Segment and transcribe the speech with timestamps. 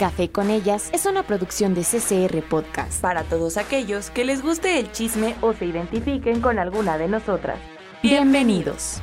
[0.00, 3.02] Café con ellas es una producción de CCR Podcast.
[3.02, 7.60] Para todos aquellos que les guste el chisme o se identifiquen con alguna de nosotras.
[8.02, 9.02] Bienvenidos.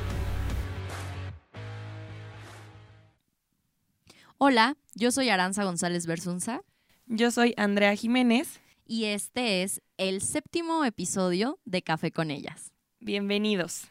[4.38, 6.62] Hola, yo soy Aranza González Bersunza
[7.06, 8.60] Yo soy Andrea Jiménez.
[8.84, 12.72] y este es el séptimo episodio de Café con ellas.
[12.98, 13.84] Bienvenidos.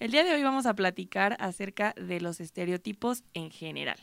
[0.00, 4.00] El día de hoy vamos a platicar acerca de los estereotipos en general.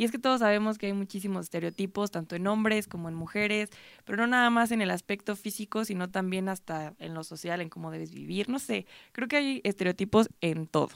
[0.00, 3.68] Y es que todos sabemos que hay muchísimos estereotipos, tanto en hombres como en mujeres,
[4.06, 7.68] pero no nada más en el aspecto físico, sino también hasta en lo social, en
[7.68, 8.48] cómo debes vivir.
[8.48, 10.88] No sé, creo que hay estereotipos en todo.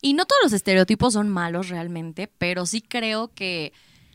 [0.00, 3.74] Y no todos los estereotipos son malos realmente, pero sí creo que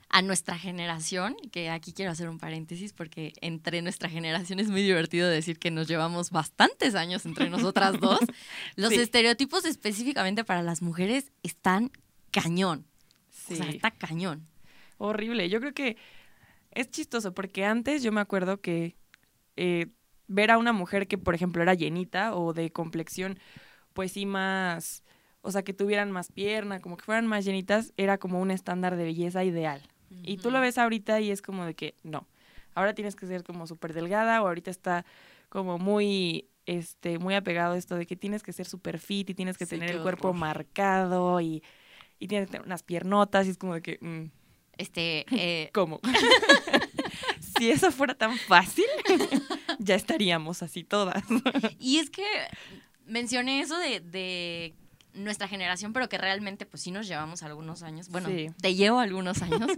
[0.10, 4.82] a nuestra generación, que aquí quiero hacer un paréntesis porque entre nuestra generación es muy
[4.82, 8.18] divertido decir que nos llevamos bastantes años entre nosotras dos,
[8.76, 9.02] los Sí.
[9.02, 11.92] estereotipos específicamente para las mujeres están
[12.32, 12.88] cañón.
[13.48, 13.54] Sí.
[13.54, 14.48] O sea, está cañón.
[14.98, 15.50] Horrible.
[15.50, 15.98] Yo creo que
[16.72, 18.96] es chistoso porque antes yo me acuerdo que
[19.56, 19.88] eh,
[20.28, 23.38] ver a una mujer que, por ejemplo, era llenita o de complexión,
[23.94, 25.04] pues sí más,
[25.42, 28.96] o sea, que tuvieran más pierna, como que fueran más llenitas, era como un estándar
[28.96, 29.82] de belleza ideal.
[30.24, 32.28] Y tú lo ves ahorita y es como de que no.
[32.74, 35.06] Ahora tienes que ser como súper delgada o ahorita está
[35.50, 39.34] como muy este muy apegado a esto de que tienes que ser súper fit y
[39.36, 40.40] tienes que Sí, tener el cuerpo horror.
[40.40, 41.64] marcado y,
[42.20, 44.32] y que tener unas piernotas y es como de que mm,
[44.78, 46.00] Este, eh, ¿Cómo?
[47.58, 48.86] si eso fuera tan fácil,
[49.80, 51.24] ya estaríamos así todas.
[51.80, 52.26] Y es que
[53.06, 54.74] mencioné eso de, de
[55.14, 58.10] nuestra generación, pero que realmente pues sí nos llevamos algunos años.
[58.10, 58.48] Bueno, Sí.
[58.62, 59.72] te llevo algunos años.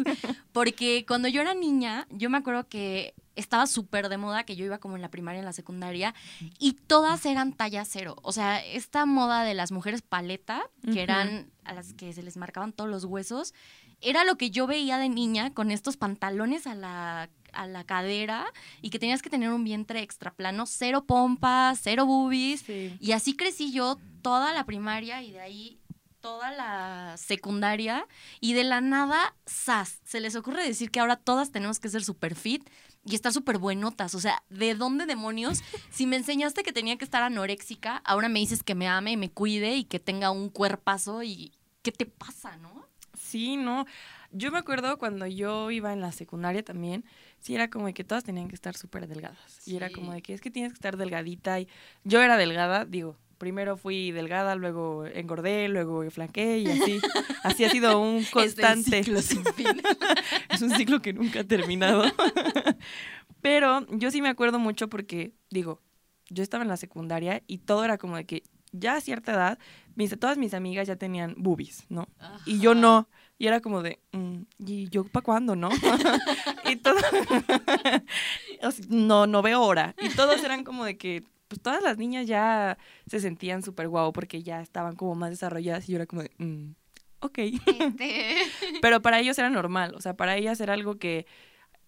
[0.52, 4.66] Porque cuando yo era niña, yo me acuerdo que estaba súper de moda, que yo
[4.66, 6.16] iba como en la primaria, en la secundaria,
[6.58, 8.16] y todas eran talla cero.
[8.24, 12.38] O sea, esta moda de las mujeres paleta, que eran a las que se les
[12.38, 13.54] marcaban todos los huesos,
[14.02, 18.46] era lo que yo veía de niña con estos pantalones a la, a la cadera
[18.82, 22.62] y que tenías que tener un vientre extra plano, cero pompas, cero boobies.
[22.62, 22.96] Sí.
[23.00, 25.80] Y así crecí yo toda la primaria y de ahí
[26.22, 28.06] toda la secundaria
[28.42, 32.04] y de la nada, sas, se les ocurre decir que ahora todas tenemos que ser
[32.04, 32.68] super fit
[33.06, 34.14] y estar súper buenotas.
[34.16, 35.60] O sea, ¿de dónde demonios?
[35.90, 39.18] Si me enseñaste que tenía que estar anoréxica, ahora me dices que me ame y
[39.18, 41.54] me cuide y que tenga un cuerpazo y
[41.92, 42.86] ¿qué te pasa, no?
[43.18, 43.86] Sí, no.
[44.32, 47.06] Yo me acuerdo cuando yo iba en la secundaria también,
[47.40, 49.66] sí era como de que todas tenían que estar súper delgadas.
[49.68, 49.94] Y era Sí.
[49.94, 51.60] como de que es que tienes que estar delgadita.
[51.60, 51.68] Y
[52.04, 57.00] yo era delgada, digo, primero fui delgada, luego engordé, luego flanqué y así.
[57.44, 59.00] así ha sido un constante.
[59.00, 59.68] Es sin fin.
[60.50, 62.04] es un ciclo que nunca ha terminado.
[63.42, 65.82] Pero yo sí me acuerdo mucho porque, digo,
[66.30, 69.60] yo estaba en la secundaria y todo era como de que ya a cierta edad,
[69.96, 72.08] mis, todas mis amigas ya tenían boobies, ¿no?
[72.46, 73.10] Y yo no.
[73.40, 75.70] Y era como de, mm, ¿y yo para cuándo, no?
[76.66, 76.98] y todo.
[78.64, 79.96] o sea, no, no veo hora.
[80.00, 84.12] Y todos eran como de que, pues todas las niñas ya se sentían súper guau
[84.12, 86.72] porque ya estaban como más desarrolladas y yo era como de, mm,
[87.20, 87.38] ok.
[87.38, 88.36] Este,
[88.82, 91.26] Pero para ellos era normal, o sea, para ellas era algo que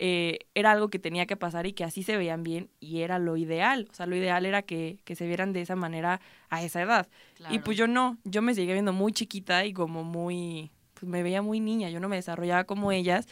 [0.02, 3.20] eh, era algo que tenía que pasar y que así se veían bien y era
[3.20, 3.88] lo ideal.
[3.92, 7.10] O sea, lo ideal era que, que se vieran de esa manera a esa edad.
[7.50, 11.22] Y pues yo no, yo me seguía viendo muy chiquita y como muy, pues me
[11.22, 13.28] veía muy niña, yo no me desarrollaba como ellas.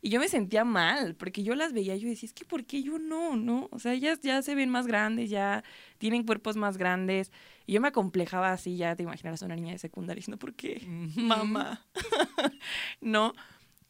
[0.00, 2.64] Y yo me sentía mal, porque yo las veía y yo decía, es que ¿por
[2.64, 3.36] qué yo no?
[3.36, 3.68] ¿No?
[3.70, 5.62] O sea, ellas ya se ven más grandes, ya
[5.98, 7.30] tienen cuerpos más grandes.
[7.66, 10.82] Y yo me acomplejaba así, ya te imaginarás una niña de secundaria diciendo, ¿por qué?
[11.16, 11.84] mamá.
[13.00, 13.32] ¿No?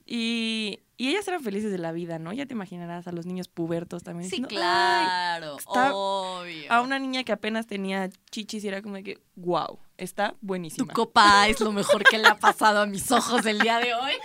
[0.06, 2.32] Y, y ellas eran felices de la vida, ¿no?
[2.32, 4.30] Ya te imaginarás a los niños pubertos también.
[4.30, 6.70] Sí, claro, obvio.
[6.70, 10.36] A una niña que apenas tenía chichis y era como de que, wow, está Tu
[10.42, 10.92] buenísima.
[10.92, 14.12] copa es lo mejor que le ha pasado a mis ojos el día de hoy.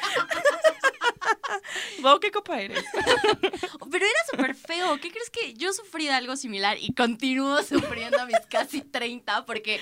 [2.01, 2.83] Wow, ¿qué copa eres?
[2.93, 4.97] Pero era súper feo.
[5.01, 9.45] ¿Qué crees que yo sufrí de algo similar y continúo sufriendo a mis casi 30?
[9.45, 9.79] Porque,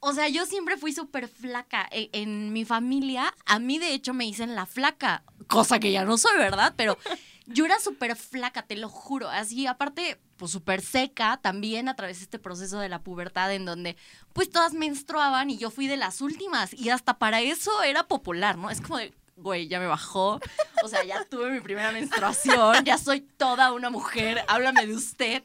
[0.00, 1.88] o sea, yo siempre fui súper flaca.
[1.90, 6.04] E- En, mi familia, a mí de hecho me dicen la flaca, cosa que ya
[6.04, 6.74] no soy, ¿verdad?
[6.76, 6.98] Pero
[7.46, 9.28] yo era súper flaca, te lo juro.
[9.28, 13.64] Así, aparte, pues súper seca, también a través de este proceso de la pubertad en
[13.64, 13.96] donde
[14.32, 16.72] pues todas menstruaban y yo fui de las últimas.
[16.74, 18.70] Y hasta para eso era popular, ¿no?
[18.70, 20.40] Es como de, güey, ya me bajó.
[20.84, 25.42] O sea, ya tuve mi primera menstruación, ya soy toda una mujer, háblame de usted.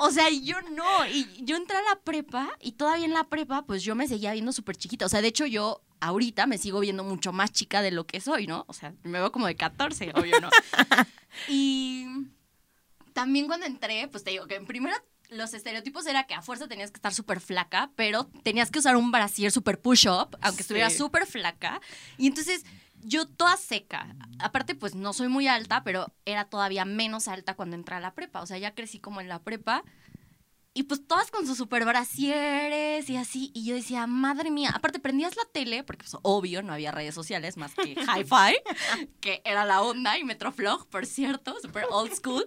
[0.00, 1.06] O sea, y yo no.
[1.06, 4.32] Y yo entré a la prepa y todavía en la prepa, pues yo me seguía
[4.32, 5.06] viendo súper chiquita.
[5.06, 8.20] O sea, de hecho, yo ahorita me sigo viendo mucho más chica de lo que
[8.20, 8.64] soy, ¿no?
[8.68, 10.50] O sea, me veo como de 14, obvio, ¿no?
[11.48, 12.06] Y
[13.12, 16.68] también cuando entré, pues te digo que en primera los estereotipos era que a fuerza
[16.68, 20.60] tenías que estar súper flaca, pero tenías que usar un brasier súper push-up, aunque Sí.
[20.62, 21.80] estuviera súper flaca.
[22.16, 22.64] Y entonces
[23.06, 24.14] yo toda seca.
[24.38, 28.14] Aparte, pues no soy muy alta, pero era todavía menos alta cuando entré a la
[28.14, 28.42] prepa.
[28.42, 29.84] O sea, ya crecí como en la prepa.
[30.74, 33.50] Y pues todas con sus super brasieres y así.
[33.54, 34.72] Y yo decía, madre mía.
[34.74, 39.40] Aparte, prendías la tele, porque pues obvio, no había redes sociales más que Hi-Fi, que
[39.46, 42.44] era la onda, y Metroflog, por cierto, super old school.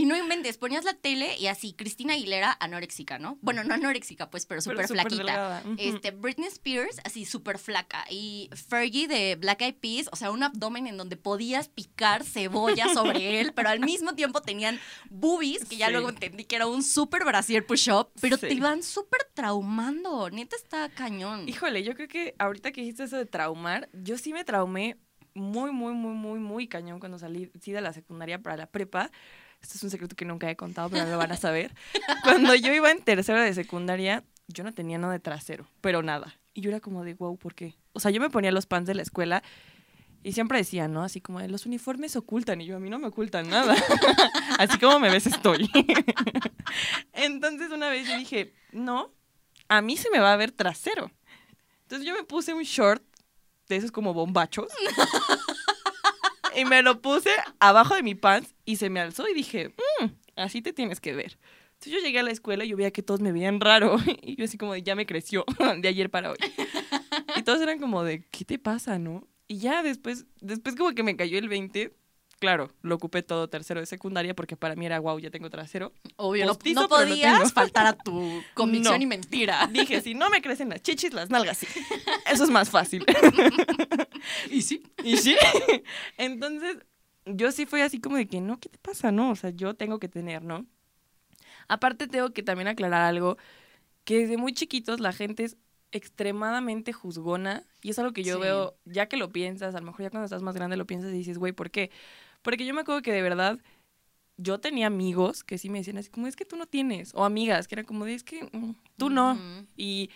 [0.00, 3.38] Y no inventes, ponías la tele y así, Cristina Aguilera anoréxica, ¿no?
[3.42, 5.62] Bueno, no anoréxica, pues, pero súper flaquita.
[5.76, 8.04] Este, Britney Spears, así súper flaca.
[8.08, 12.88] Y Fergie de Black Eyed Peas, o sea, un abdomen en donde podías picar cebolla
[12.94, 14.78] sobre él, pero al mismo tiempo tenían
[15.10, 15.92] boobies, que ya Sí.
[15.92, 18.48] luego entendí que era un súper brasier push-up, pero Sí.
[18.48, 20.30] te iban súper traumando.
[20.30, 21.48] Neta está cañón.
[21.48, 24.96] Híjole, yo creo que ahorita que dijiste eso de traumar, yo sí me traumé
[25.34, 29.10] muy, muy, muy, muy, muy cañón cuando salí sí, de la secundaria para la prepa.
[29.60, 31.74] Esto es un secreto que nunca he contado, pero lo van a saber.
[32.24, 36.34] Cuando yo iba en tercero de secundaria, yo no tenía nada de trasero, pero nada.
[36.54, 37.76] Y yo era como de, wow, ¿por qué?
[37.92, 39.42] O sea, yo me ponía los pants de la escuela
[40.22, 41.02] y siempre decían, ¿no?
[41.02, 42.60] Así como, los uniformes ocultan.
[42.60, 43.74] Y yo, a mí no me ocultan nada.
[44.58, 45.70] Así como me ves, estoy.
[47.12, 49.12] Entonces, una vez yo dije, no,
[49.68, 51.10] a mí se me va a ver trasero.
[51.82, 53.02] Entonces yo me puse un short
[53.68, 54.68] de esos como bombachos.
[56.56, 60.06] Y me lo puse abajo de mi pants y se me alzó y dije, "Mm,
[60.36, 61.38] así te tienes que ver.
[61.74, 63.96] Entonces yo llegué a la escuela y yo veía que todos me veían raro.
[64.22, 65.44] Y yo así como de, ya me creció
[65.78, 66.38] de ayer para hoy.
[67.36, 69.26] Y todos eran como de, ¿qué te pasa, no?
[69.48, 71.94] Y ya después, después como que me cayó el 20.
[72.40, 75.92] Claro, lo ocupé todo tercero de secundaria porque para mí era, wow, ya tengo trasero.
[76.16, 79.02] Obvio, no, postizo, podías faltar a tu convicción No.
[79.02, 79.66] y mentira.
[79.72, 81.66] Dije, si no me crecen las chichis, las nalgas sí.
[82.32, 83.04] Eso es más fácil.
[84.50, 84.82] Y sí.
[85.04, 85.36] Y sí.
[86.16, 86.78] Entonces,
[87.26, 89.12] yo sí fui así como de que, no, ¿qué te pasa?
[89.12, 90.66] No, o sea, yo tengo que tener, ¿no?
[91.68, 93.36] Aparte, tengo que también aclarar algo,
[94.04, 95.56] que desde muy chiquitos la gente es
[95.92, 98.40] extremadamente juzgona y es algo que yo Sí.
[98.42, 101.10] veo, ya que lo piensas, a lo mejor ya cuando estás más grande lo piensas
[101.12, 101.90] y dices, güey, ¿por qué?
[102.42, 103.58] Porque yo me acuerdo que de verdad
[104.36, 107.24] yo tenía amigos que sí me decían así como, es que tú no tienes, o
[107.24, 109.38] amigas que eran como, de, es que mm, tú no.
[109.76, 110.10] Y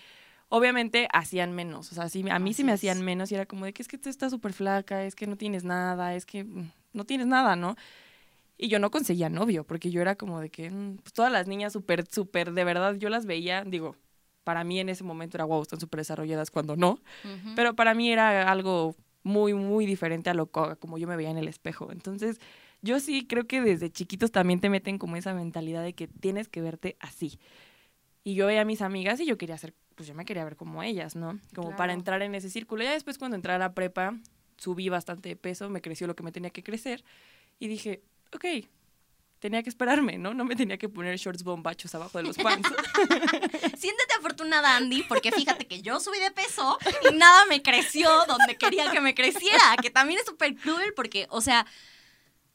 [0.49, 1.93] obviamente hacían menos.
[1.93, 3.89] O sea, sí, a mí sí me hacían menos y era como de que es
[3.89, 7.27] que tú estás súper flaca, es que no tienes nada, es que mm, no tienes
[7.27, 7.77] nada, ¿no?
[8.57, 11.47] Y yo no conseguía novio, porque yo era como de que mm, pues, todas las
[11.47, 13.97] niñas súper, súper, de verdad, yo las veía, digo,
[14.45, 17.01] para mí en ese momento era wow, están súper desarrolladas cuando no,
[17.57, 18.95] pero para mí era algo
[19.25, 21.91] muy, muy diferente a lo co- como yo me veía en el espejo.
[21.91, 22.39] Entonces,
[22.83, 26.49] yo sí creo que desde chiquitos también te meten como esa mentalidad de que tienes
[26.49, 27.39] que verte así.
[28.23, 30.57] Y yo veía a mis amigas y yo quería ser, pues yo me quería ver
[30.57, 31.39] como ellas, ¿no?
[31.55, 32.85] Como para entrar en ese círculo.
[32.85, 34.17] Ya después cuando entré a la prepa,
[34.57, 37.03] subí bastante de peso, me creció lo que me tenía que crecer
[37.59, 38.03] y dije,
[38.35, 38.45] ok,
[39.39, 40.35] tenía que esperarme, ¿no?
[40.35, 42.69] No me tenía que poner shorts bombachos abajo de los pants.
[43.79, 46.79] Siéntete afortunada, Andy, porque fíjate que yo subí de peso
[47.11, 51.27] y nada me creció donde quería que me creciera, que también es súper cruel porque,
[51.31, 51.67] o sea,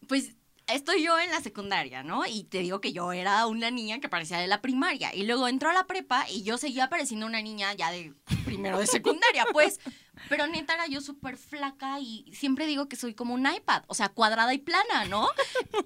[0.07, 0.31] pues
[0.73, 2.25] estoy yo en la secundaria, ¿no?
[2.25, 5.47] Y te digo que yo era una niña que parecía de la primaria y luego
[5.47, 8.13] entró a la prepa y yo seguía pareciendo una niña ya de
[8.45, 9.79] primero de secundaria, pues.
[10.27, 13.93] Pero neta era yo súper flaca y siempre digo que soy como un iPad, o
[13.93, 15.27] sea, cuadrada y plana, ¿no?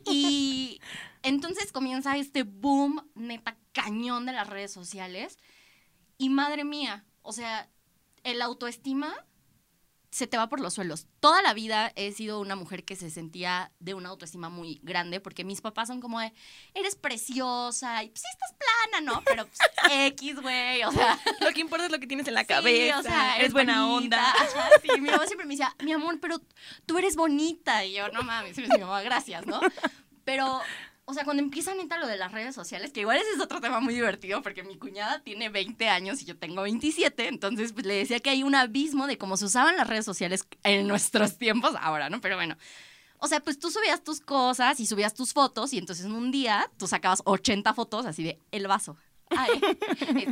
[0.05, 0.81] Y
[1.21, 5.37] entonces comienza este boom neta cañón de las redes sociales.
[6.17, 7.69] Y madre mía, o sea,
[8.23, 9.13] el autoestima
[10.13, 11.07] se te va por los suelos.
[11.19, 15.19] Toda la vida he sido una mujer que se sentía de una autoestima muy grande
[15.19, 16.31] porque mis papás son como de,
[16.75, 19.23] eres preciosa y pues sí estás plana, ¿no?
[19.25, 19.57] Pero pues,
[20.13, 22.99] X, güey, o sea, lo que importa es lo que tienes en la Sí, cabeza.
[22.99, 24.17] o sea, eres buena bonita.
[24.17, 24.31] onda.
[24.31, 26.39] Ajá, sí, mi mamá siempre me decía, mi amor, pero
[26.85, 27.83] tú eres bonita.
[27.83, 29.59] Y yo, no mames, y mi mamá, gracias, ¿no?
[30.25, 30.61] Pero,
[31.05, 33.59] o sea, cuando empieza neta lo de las redes sociales, que igual ese es otro
[33.59, 37.85] tema muy divertido, porque mi cuñada tiene 20 años y yo tengo 27, entonces pues
[37.85, 41.37] le decía que hay un abismo de cómo se usaban las redes sociales en nuestros
[41.37, 42.21] tiempos ahora, ¿no?
[42.21, 42.57] Pero bueno.
[43.19, 46.29] O sea, pues tú subías tus cosas y subías tus fotos y entonces en un
[46.29, 48.97] día tú sacabas 80 fotos así de el vaso,
[49.29, 49.61] ay,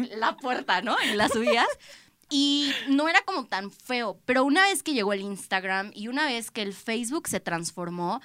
[0.17, 0.97] la puerta, ¿no?
[1.01, 1.67] Y las subías
[2.29, 6.25] y no era como tan feo, pero una vez que llegó el Instagram y una
[6.25, 8.21] vez que el Facebook se transformó,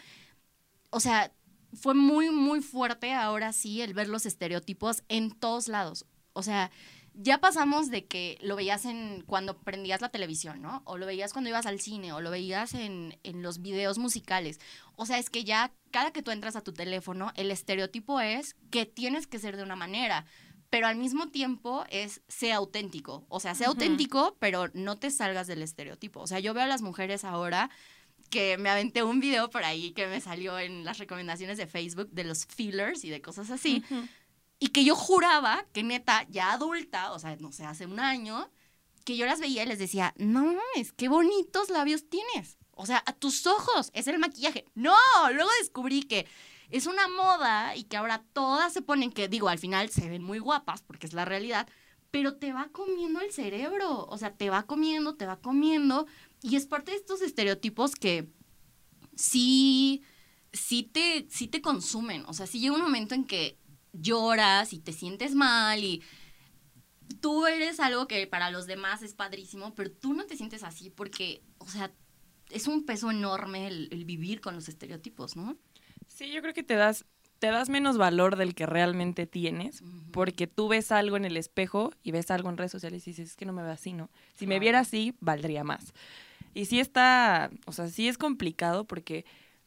[0.90, 1.32] o sea,
[1.76, 6.06] fue muy, muy fuerte ahora sí el ver los estereotipos en todos lados.
[6.32, 6.70] O sea,
[7.14, 10.82] ya pasamos de que lo veías en cuando prendías la televisión, ¿no?
[10.84, 14.60] O lo veías cuando ibas al cine, o lo veías en, en los videos musicales.
[14.96, 18.54] O sea, es que ya cada que tú entras a tu teléfono, el estereotipo es
[18.70, 20.26] que tienes que ser de una manera
[20.70, 23.24] pero al mismo tiempo es sea auténtico.
[23.28, 26.20] O sea, sea auténtico, pero no te salgas del estereotipo.
[26.20, 27.70] O sea, yo veo a las mujeres ahora
[28.26, 32.08] que me aventé un video por ahí que me salió en las recomendaciones de Facebook
[32.10, 33.82] de los fillers y de cosas así.
[34.58, 38.50] Y que yo juraba que neta, ya adulta, o sea, no sé, hace un año,
[39.04, 42.58] que yo las veía y les decía, no mames, qué bonitos labios tienes.
[42.72, 44.64] O sea, a tus ojos, es el maquillaje.
[44.74, 44.94] No,
[45.32, 46.26] luego descubrí que
[46.70, 50.22] es una moda y que ahora todas se ponen que, digo, al final se ven
[50.22, 51.68] muy guapas porque es la realidad,
[52.10, 56.06] pero te va comiendo el cerebro, o sea, te va comiendo, te va comiendo,
[56.42, 58.28] y es parte de estos estereotipos que
[59.14, 60.02] sí,
[60.52, 63.58] sí te, sí te consumen, o sea, sí llega un momento en que
[63.92, 66.02] lloras y te sientes mal y
[67.20, 70.90] tú eres algo que para los demás es padrísimo, pero tú no te sientes así
[70.90, 71.92] porque, o sea,
[72.50, 75.56] es un peso enorme el, el vivir con los estereotipos, ¿no?
[76.06, 77.04] Sí, yo creo que te das,
[77.38, 81.92] te das menos valor del que realmente tienes, porque tú ves algo en el espejo
[82.02, 84.10] y ves algo en redes sociales y dices, es que no me veo así, ¿no?
[84.34, 85.92] Si me viera así, valdría más.
[86.56, 89.26] Y sí está, o sea, sí es complicado porque,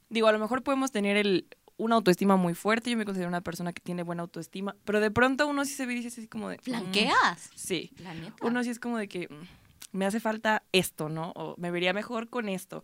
[0.10, 1.46] digo, a lo mejor podemos tener el,
[1.78, 5.12] una autoestima muy fuerte, yo me considero una persona que tiene buena autoestima, pero de
[5.12, 6.58] pronto uno sí se ve y dice así como de...
[6.58, 7.52] mm, ¿Flanqueas?
[7.54, 7.92] sí.
[8.00, 8.44] La neta.
[8.44, 11.32] Uno sí es como de que mm, me hace falta esto, ¿no?
[11.36, 12.84] O me vería mejor con esto.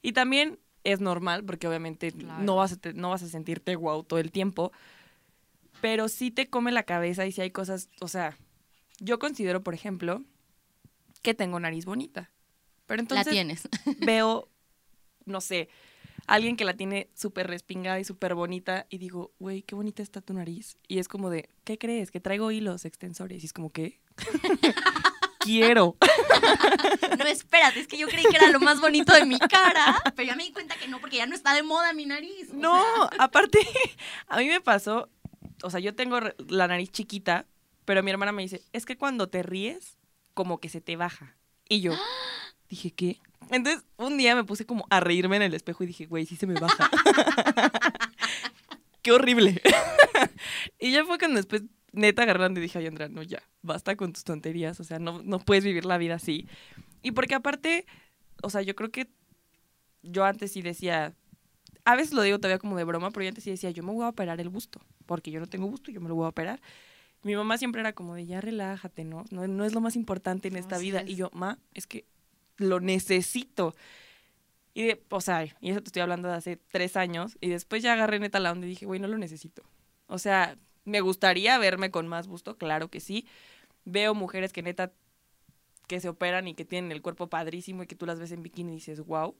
[0.00, 2.42] Y también es normal, porque obviamente Claro.
[2.42, 4.72] no, vas a te- no vas a sentirte guau todo el tiempo,
[5.82, 8.38] pero sí te come la cabeza y si hay cosas, o sea,
[8.98, 10.22] yo considero, por ejemplo,
[11.20, 12.30] que tengo nariz bonita.
[12.86, 13.68] Pero entonces la tienes.
[14.00, 14.48] veo,
[15.24, 15.68] no sé,
[16.26, 20.20] alguien que la tiene súper respingada y súper bonita y digo, güey, qué bonita está
[20.20, 20.76] tu nariz.
[20.88, 22.10] Y es como de, ¿qué crees?
[22.10, 23.42] Que traigo hilos extensores.
[23.42, 24.00] Y es como que,
[25.40, 25.96] quiero.
[27.18, 30.26] No, espérate, es que yo creí que era lo más bonito de mi cara, pero
[30.26, 32.50] ya me di cuenta que no, porque ya no está de moda mi nariz.
[32.50, 33.58] o No, sea, aparte,
[34.28, 35.08] a mí me pasó,
[35.62, 37.46] o sea, yo tengo la nariz chiquita,
[37.84, 39.98] pero mi hermana me dice, es que cuando te ríes,
[40.34, 41.36] como que se te baja.
[41.68, 41.92] Y yo
[42.72, 43.20] dije, ¿qué?
[43.50, 46.36] Entonces, un día me puse como a reírme en el espejo y dije, güey, sí
[46.36, 46.90] se me baja.
[49.02, 49.60] Qué horrible.
[50.80, 51.62] y ya fue cuando después,
[51.92, 55.22] neta, agarrando y dije, ay, Andrea, no, ya, basta con tus tonterías, o sea, no,
[55.22, 56.46] no puedes vivir la vida así.
[57.02, 57.84] Y porque aparte,
[58.42, 59.10] o sea, yo creo que
[60.02, 61.14] yo antes sí decía,
[61.84, 63.92] a veces lo digo todavía como de broma, pero yo antes sí decía, yo me
[63.92, 66.28] voy a operar el busto, porque yo no tengo busto, yo me lo voy a
[66.28, 66.60] operar.
[67.22, 69.24] Mi mamá siempre era como de, ya relájate, ¿no?
[69.30, 71.00] No, no es lo más importante en esta vida.
[71.00, 71.10] es.
[71.10, 72.06] Y yo, ma, es que
[72.62, 73.74] lo necesito.
[74.74, 77.82] Y, de, o sea, y eso te estoy hablando de hace tres años, y después
[77.82, 79.62] ya agarré neta la onda y dije, güey, no lo necesito.
[80.06, 83.26] O sea, me gustaría verme con más busto, claro que sí.
[83.84, 84.92] Veo mujeres que neta
[85.88, 88.42] que se operan y que tienen el cuerpo padrísimo y que tú las ves en
[88.42, 89.36] bikini y dices, wow.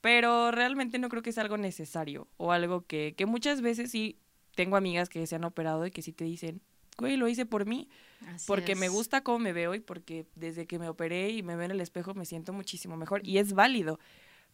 [0.00, 4.18] Pero realmente no creo que es algo necesario o algo que, que muchas veces sí
[4.54, 6.60] tengo amigas que se han operado y que sí te dicen,
[6.98, 7.88] güey, lo hice por mí,
[8.20, 8.92] así porque me es.
[8.92, 11.80] gusta cómo me veo y porque desde que me operé y me veo en el
[11.80, 13.98] espejo me siento muchísimo mejor y es válido.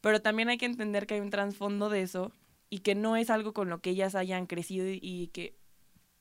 [0.00, 2.32] Pero también hay que entender que hay un trasfondo de eso
[2.68, 5.56] y que no es algo con lo que ellas hayan crecido y, y que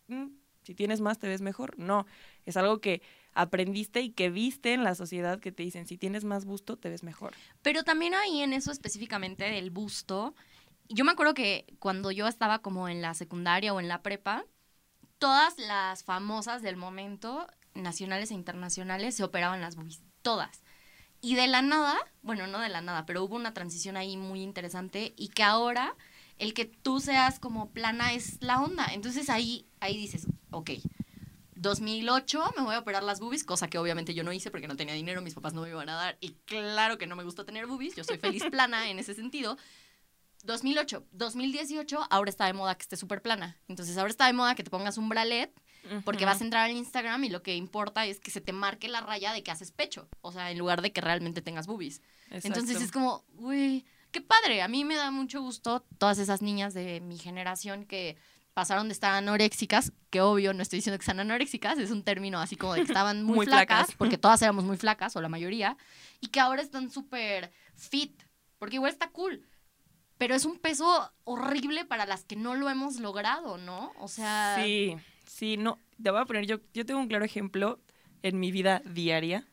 [0.08, 0.27] mm,
[0.63, 1.77] si tienes más te ves mejor.
[1.77, 2.06] No,
[2.46, 3.01] es algo que
[3.34, 6.89] aprendiste y que viste en la sociedad que te dicen, si tienes más busto te
[6.89, 7.34] ves mejor.
[7.62, 10.36] Pero también ahí en eso específicamente del busto,
[10.89, 14.46] yo me acuerdo que cuando yo estaba como en la secundaria o en la prepa,
[15.24, 20.63] todas las famosas del momento, nacionales e internacionales, se operaban las boobies, todas.
[21.22, 24.42] Y de la nada, bueno, no de la nada, pero hubo una transición ahí muy
[24.42, 25.96] interesante y que ahora
[26.39, 28.88] el que tú seas como plana es la onda.
[28.92, 30.72] Entonces ahí, ahí dices, ok,
[31.56, 34.75] 2008 me voy a operar las boobies, cosa que obviamente yo no hice porque no
[34.75, 37.46] tenía dinero, mis papás no me iban a dar y claro que no me gusta
[37.46, 39.58] tener boobies, yo soy feliz plana en ese sentido.
[40.43, 43.57] 2008, 2018, ahora está de moda que esté súper plana.
[43.67, 45.51] Entonces ahora está de moda que te pongas un bralet
[46.05, 48.88] porque vas a entrar al Instagram y lo que importa es que se te marque
[48.88, 52.01] la raya de que haces pecho, o sea, en lugar de que realmente tengas boobies.
[52.29, 54.62] Entonces es como, güey, qué padre.
[54.62, 58.17] A mí me da mucho gusto todas esas niñas de mi generación que
[58.53, 62.39] pasaron de estar anoréxicas, que obvio no estoy diciendo que sean anoréxicas, es un término
[62.39, 63.95] así como de que estaban muy, Muy flacas, flacas.
[63.97, 65.75] porque todas éramos muy flacas, o la mayoría,
[66.21, 68.21] y que ahora están súper fit,
[68.59, 69.43] porque igual está cool.
[70.17, 73.91] Pero es un peso horrible para las que no lo hemos logrado, ¿no?
[74.00, 77.79] O sea, Sí, sí, no, te voy a poner, yo, yo tengo un claro ejemplo
[78.22, 79.48] en mi vida diaria.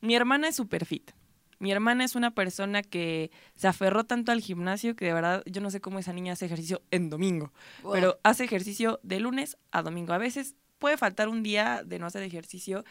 [0.00, 1.12] Mi hermana es super fit.
[1.58, 5.60] Mi hermana es una persona que se aferró tanto al gimnasio que de verdad yo
[5.60, 7.52] no sé cómo esa niña hace ejercicio en domingo,
[7.82, 7.92] wow.
[7.92, 10.12] pero hace ejercicio de lunes a domingo.
[10.12, 12.84] A veces puede faltar un día de no hacer ejercicio,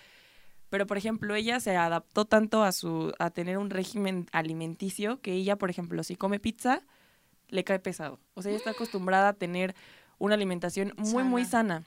[0.74, 5.34] pero por ejemplo ella se adaptó tanto a su a tener un régimen alimenticio que
[5.34, 6.82] ella, por ejemplo, si come pizza
[7.50, 8.20] le cae pesado.
[8.34, 9.76] O sea, ella está acostumbrada a tener
[10.18, 11.84] una alimentación muy muy sana.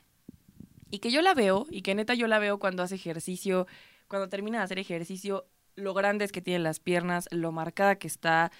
[0.88, 3.66] Y que yo la veo y que neta yo la veo cuando hace ejercicio,
[4.06, 8.52] cuando termina de hacer ejercicio, lo grandes que tiene las piernas, lo marcada que está.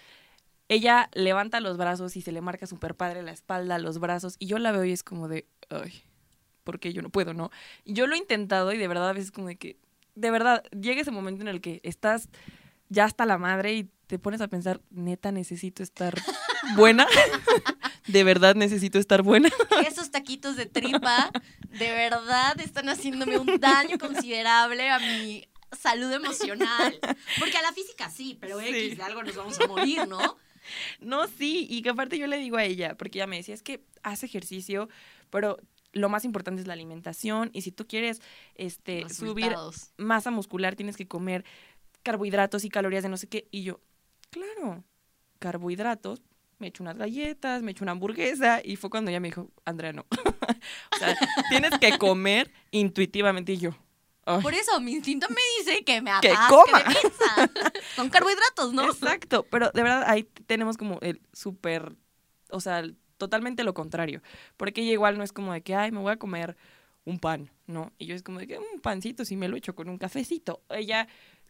[0.67, 4.47] Ella levanta los brazos y se le marca súper padre la espalda, los brazos, y
[4.47, 6.03] yo la veo y es como de, ay,
[6.65, 7.53] ¿por qué yo no puedo, no?
[7.85, 9.86] Yo lo he intentado y de verdad a veces como de que
[10.17, 12.29] de verdad, llega ese momento en el que estás
[12.89, 16.15] ya hasta la madre y te pones a pensar, neta, necesito estar
[16.75, 17.07] buena.
[18.07, 19.51] de verdad necesito estar buena.
[19.87, 21.31] Esos taquitos de tripa,
[21.71, 26.99] de verdad, están haciéndome un daño considerable a mi salud emocional.
[27.39, 30.39] Porque a la física sí, pero X de algo nos vamos a morir, ¿no?
[31.01, 33.63] No, sí, y que aparte yo le digo a ella, porque ella me decía, es
[33.63, 34.89] que hace ejercicio,
[35.31, 35.59] pero
[35.97, 38.21] lo más importante es la alimentación y si tú quieres
[38.55, 39.55] este subir
[39.97, 41.45] masa muscular tienes que comer
[42.03, 43.81] carbohidratos y calorías de no sé qué y yo,
[44.31, 44.85] claro,
[45.39, 46.23] carbohidratos,
[46.59, 49.93] me echo unas galletas, me echo una hamburguesa y fue cuando ella me dijo, Andrea,
[49.93, 50.07] no.
[50.93, 51.17] o sea,
[51.51, 53.71] tienes que comer intuitivamente y yo.
[54.43, 56.85] Por eso mi instinto me dice que me que coma.
[57.97, 58.85] Con carbohidratos, ¿no?
[58.87, 61.97] Exacto, pero de verdad ahí tenemos como el súper,
[62.51, 62.83] o sea,
[63.19, 64.23] totalmente lo contrario.
[64.57, 66.57] Porque ella igual no es como de que, ay, me voy a comer
[67.05, 67.93] un pan, ¿no?
[67.99, 70.61] Y yo es como de que un pancito si me lo echo con un cafecito.
[70.69, 71.09] Ella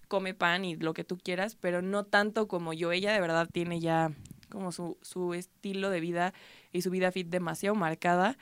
[0.08, 2.92] come pan y lo que tú quieras, pero no tanto como yo.
[2.92, 4.12] Ella de verdad tiene ya
[4.50, 6.32] como su, su estilo de vida
[6.72, 8.38] y su vida fit demasiado marcada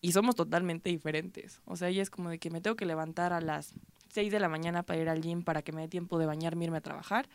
[0.00, 1.60] y somos totalmente diferentes.
[1.64, 3.74] O sea, ella es como de que me tengo que levantar a las
[4.10, 6.64] 6 de la mañana para ir al gym para que me dé tiempo de bañarme,
[6.64, 7.28] irme a trabajar.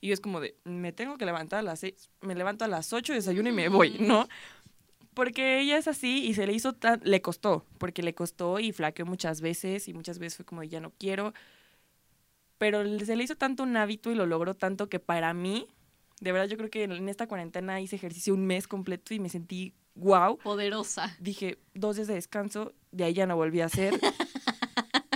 [0.00, 2.68] Y yo es como de, me tengo que levantar a las 6, me levanto a
[2.68, 4.28] las 8, desayuno y me voy, ¿no?
[5.14, 8.72] Porque ella es así y se le hizo tan, le costó, porque le costó y
[8.72, 11.32] flaqueó muchas veces y muchas veces fue como de, ya no quiero.
[12.58, 15.66] Pero se le hizo tanto un hábito y lo logró tanto que para mí,
[16.20, 19.28] de verdad yo creo que en esta cuarentena hice ejercicio un mes completo y me
[19.28, 20.38] sentí wow.
[20.38, 21.16] Poderosa.
[21.18, 23.98] Dije, dos días de descanso, de ahí ya no volví a hacer.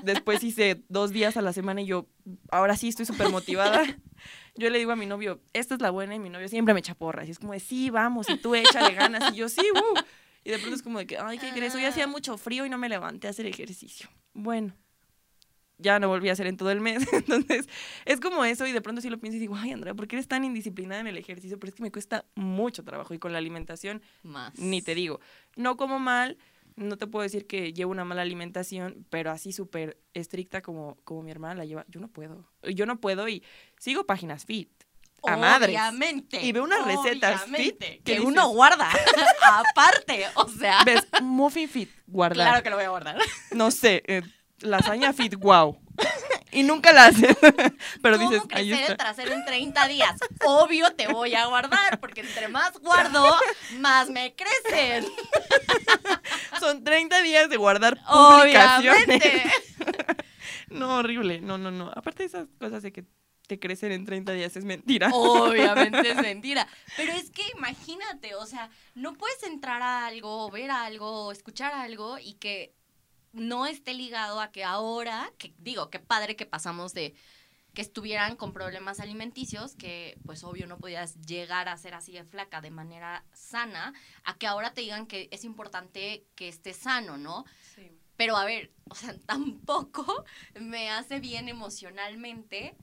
[0.02, 2.06] Después hice dos días a la semana y yo,
[2.50, 3.82] ahora sí estoy súper motivada.
[4.56, 6.80] Yo le digo a mi novio, esta es la buena, y mi novio siempre me
[6.80, 7.28] echa porras.
[7.28, 9.32] Y es como de, sí, vamos, y tú échale ganas.
[9.32, 9.98] Y yo, sí, uh.
[10.44, 11.74] Y de pronto es como de que, ay, ¿qué crees?
[11.74, 14.10] Hoy hacía mucho frío y no me levanté a hacer ejercicio.
[14.34, 14.74] Bueno,
[15.80, 17.06] ya no volví a hacer en todo el mes.
[17.12, 17.68] Entonces,
[18.04, 20.16] es como eso y de pronto sí lo pienso y digo, ay, Andrea, ¿por qué
[20.16, 21.58] eres tan indisciplinada en el ejercicio?
[21.58, 24.58] Pero es que me cuesta mucho trabajo y con la alimentación, Más.
[24.58, 25.20] ni te digo.
[25.56, 26.38] No como mal,
[26.76, 31.22] no te puedo decir que llevo una mala alimentación, pero así súper estricta como, como
[31.22, 32.46] mi hermana la lleva, yo no puedo.
[32.62, 33.42] Yo no puedo y
[33.78, 34.70] sigo páginas fit.
[35.26, 35.70] A madres.
[35.70, 36.42] Obviamente.
[36.42, 38.90] Y veo unas recetas fit que, uno guarda.
[39.42, 40.82] Aparte, o sea.
[40.84, 41.06] ¿Ves?
[41.20, 42.48] Muffin fit, guardar.
[42.48, 43.18] Claro que lo voy a guardar.
[43.52, 44.22] No sé, eh,
[44.60, 45.76] lasaña fit, wow.
[46.52, 47.36] y nunca la haces.
[48.02, 48.96] Pero ¿Cómo dices, ahí el está.
[48.96, 50.14] trasero en 30 días?
[50.44, 53.36] Obvio te voy a guardar, porque entre más guardo,
[53.78, 55.06] más me crecen.
[56.60, 59.04] Son 30 días de guardar publicaciones.
[59.04, 59.42] Obviamente.
[60.70, 61.40] No, horrible.
[61.40, 61.90] No, no, no.
[61.96, 63.04] Aparte de esas cosas de que
[63.48, 65.10] te crecen en 30 días es mentira.
[65.12, 66.66] Obviamente es mentira.
[66.96, 72.18] Pero es que imagínate, o sea, no puedes entrar a algo, ver algo, escuchar algo
[72.18, 72.72] y que
[73.32, 77.14] no esté ligado a que ahora, que digo, qué padre que pasamos de
[77.74, 82.24] que estuvieran con problemas alimenticios, que pues obvio no podías llegar a ser así de
[82.24, 83.92] flaca de manera sana,
[84.24, 87.44] a que ahora te digan que es importante que estés sano, ¿no?
[88.16, 90.24] Pero a ver, o sea, tampoco
[90.60, 92.76] me hace bien emocionalmente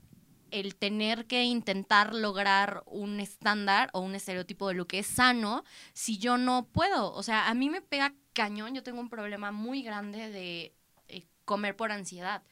[0.51, 5.63] el tener que intentar lograr un estándar o un estereotipo de lo que es sano
[5.93, 7.13] si yo no puedo.
[7.13, 10.73] O sea, a mí me pega cañón, yo tengo un problema muy grande de
[11.07, 12.43] eh, comer por ansiedad.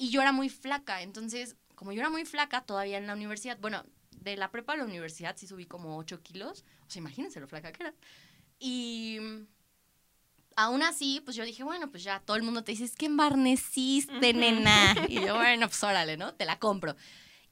[0.00, 3.58] Y yo era muy flaca, entonces, como yo era muy flaca todavía en la universidad,
[3.60, 7.38] bueno, de la prepa a la universidad sí subí como 8 kilos, o sea, imagínense
[7.38, 7.94] lo flaca que era.
[8.58, 9.18] Y
[10.56, 13.04] aún así, pues yo dije, bueno, pues ya todo el mundo te dice, es que
[13.04, 14.94] embarneciste, nena.
[15.10, 16.32] Y yo, bueno, pues órale, ¿no?
[16.32, 16.96] Te la compro.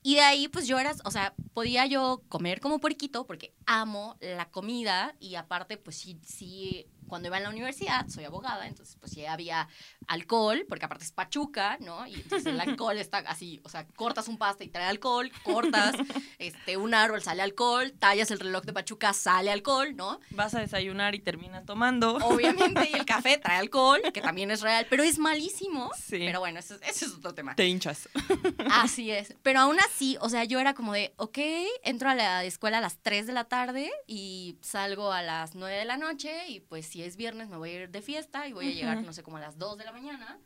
[0.03, 4.17] Y de ahí, pues yo era, o sea, podía yo comer como puerquito porque amo
[4.21, 8.97] la comida y aparte, pues sí, sí, cuando iba a la universidad, soy abogada, entonces
[9.01, 9.69] pues sí había
[10.07, 12.07] alcohol, porque aparte es pachuca, ¿no?
[12.07, 15.95] Y entonces el alcohol está así, o sea, cortas un pasta y trae alcohol, cortas
[16.39, 20.21] este, un árbol, sale alcohol, tallas el reloj de pachuca, sale alcohol, ¿no?
[20.31, 22.17] Vas a desayunar y terminas tomando.
[22.17, 25.91] Obviamente, y el café trae alcohol, que también es real, pero es malísimo.
[25.99, 26.19] Sí.
[26.19, 27.55] Pero bueno, eso, eso es otro tema.
[27.55, 28.09] Te hinchas.
[28.71, 29.35] Así es.
[29.43, 31.39] Pero aún así, o sea, yo era como de, ok,
[31.83, 35.77] entro a la escuela a las 3 de la tarde y salgo a las 9
[35.77, 38.53] de la noche y pues si es viernes me voy a ir de fiesta y
[38.53, 39.07] voy a llegar, Ujú.
[39.07, 40.37] no sé, como a las 2 de la mañana.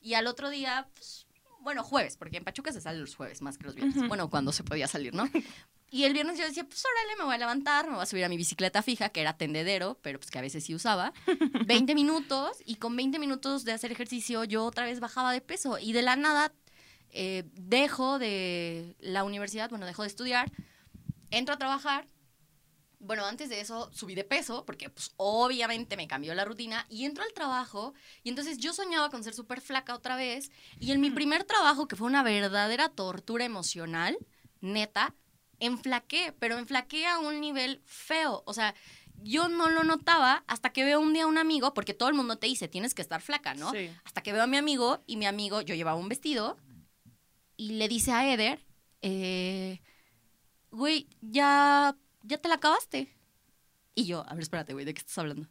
[0.00, 1.26] Y al otro día, pues,
[1.60, 3.98] bueno, jueves, porque en Pachuca se sale los jueves más que los viernes.
[3.98, 4.08] Ujú.
[4.08, 5.24] Bueno, cuando se podía salir, ¿no?
[5.90, 8.22] Y el viernes yo decía, pues órale, me voy a levantar, me voy a subir
[8.22, 11.14] a mi bicicleta fija, que era tendedero, pero pues que a veces sí usaba.
[11.66, 15.78] 20 minutos y con 20 minutos de hacer ejercicio yo otra vez bajaba de peso
[15.78, 16.52] y de la nada
[17.10, 20.52] eh, dejo de la universidad, bueno, dejo de estudiar,
[21.30, 22.06] entro a trabajar
[23.00, 27.04] bueno, antes de eso subí de peso porque pues obviamente me cambió la rutina y
[27.04, 31.00] entro al trabajo y entonces yo soñaba con ser súper flaca otra vez y en
[31.00, 34.18] mi primer trabajo que fue una verdadera tortura emocional,
[34.60, 35.14] neta,
[35.60, 38.74] enflaqué, pero enflaqué a un nivel feo, o sea,
[39.22, 42.14] yo no lo notaba hasta que veo un día a un amigo, porque todo el
[42.14, 43.72] mundo te dice, tienes que estar flaca, ¿no?
[43.72, 43.90] Sí.
[44.04, 46.56] Hasta que veo a mi amigo y mi amigo, yo llevaba un vestido
[47.56, 48.64] y le dice a Eder,
[49.02, 49.80] eh,
[50.70, 51.96] güey, ya,
[52.28, 53.12] ya te la acabaste.
[53.94, 55.48] Y yo, a ver, espérate, güey, ¿de qué estás hablando?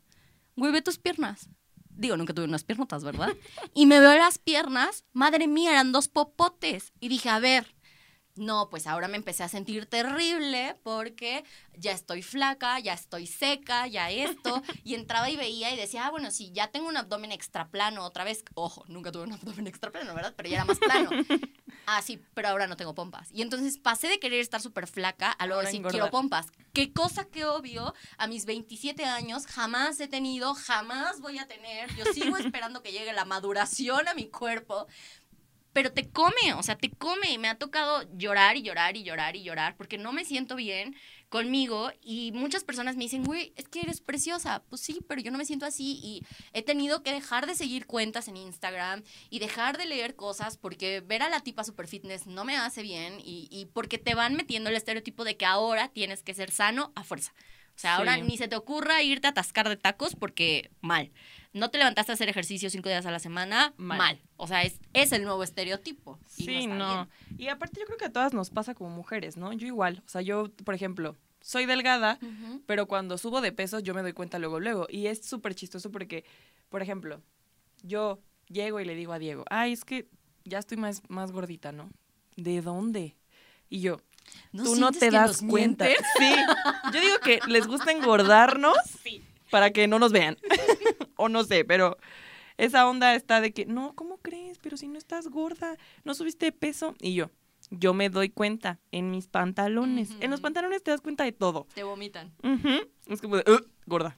[0.56, 1.50] Güey, ve tus piernas.
[1.90, 3.30] Digo, nunca tuve unas piernotas, ¿verdad?
[3.74, 6.94] Y me veo las piernas, madre mía, eran dos popotes.
[7.00, 7.76] Y dije, a ver,
[8.38, 11.44] no, pues ahora me empecé a sentir terrible porque
[11.76, 14.62] ya estoy flaca, ya estoy seca, ya esto.
[14.84, 18.06] Y entraba y veía y decía, ah, bueno, sí, ya tengo un abdomen extra plano
[18.06, 18.44] otra vez.
[18.54, 20.34] Ojo, nunca tuve un abdomen extra plano, ¿verdad?
[20.36, 21.10] Pero ya era más plano.
[21.90, 23.30] Ah, sí, pero ahora no tengo pompas.
[23.32, 26.48] Y entonces pasé de querer estar súper flaca a luego Ahora decir, quiero pompas.
[26.74, 31.96] Qué cosa que obvio, a mis 27 años jamás he tenido, jamás voy a tener.
[31.96, 34.86] Yo sigo esperando que llegue la maduración a mi cuerpo
[35.78, 37.38] pero te come, o sea, te come.
[37.38, 40.96] Me ha tocado llorar y llorar y llorar y llorar porque no me siento bien
[41.30, 41.92] conmigo.
[42.02, 44.64] Y muchas personas me dicen, güey, es que eres preciosa.
[44.70, 46.00] Pues sí, pero yo no me siento así.
[46.02, 50.58] Y he tenido que dejar de seguir cuentas en Instagram y dejar de leer cosas
[50.58, 53.20] porque ver a la tipa super fitness no me hace bien.
[53.20, 56.92] Y, y porque te van metiendo el estereotipo de que ahora tienes que ser sano
[56.96, 57.36] a fuerza.
[57.78, 58.24] O sea, ahora Sí.
[58.24, 61.12] ni se te ocurra irte a atascar de tacos porque mal.
[61.54, 63.98] No te levantaste a hacer ejercicio cinco días a la semana, Mal.
[64.00, 64.22] mal.
[64.36, 66.18] O sea, es, es el nuevo estereotipo.
[66.38, 67.08] y Sí, no.
[67.38, 69.54] Y aparte yo creo que a todas nos pasa como mujeres, ¿no?
[69.54, 70.02] Yo igual.
[70.06, 72.64] O sea, yo, por ejemplo, soy delgada, bien.
[72.66, 74.88] Pero cuando subo de peso yo me doy cuenta luego, luego.
[74.90, 76.26] Y es súper chistoso porque,
[76.70, 77.22] por ejemplo,
[77.84, 80.08] yo llego y le digo a Diego, ay, es que
[80.46, 81.92] ya estoy más, más gordita, ¿no?
[82.36, 83.16] ¿De dónde?
[83.70, 84.02] Y yo,
[84.52, 85.86] tú no te das cuenta.
[85.86, 86.06] mienten?
[86.18, 86.36] Sí.
[86.94, 88.76] Yo digo que les gusta engordarnos
[89.52, 90.38] para que no nos vean.
[91.16, 91.98] o no sé, pero
[92.58, 94.58] esa onda está de que, no, ¿cómo crees?
[94.60, 96.96] Pero si no estás gorda, no subiste de peso.
[97.00, 97.30] Y yo,
[97.70, 100.10] yo me doy cuenta en mis pantalones.
[100.20, 101.68] En los pantalones te das cuenta de todo.
[101.76, 102.34] Te vomitan.
[103.08, 104.16] Es como de, "Ugh, gorda.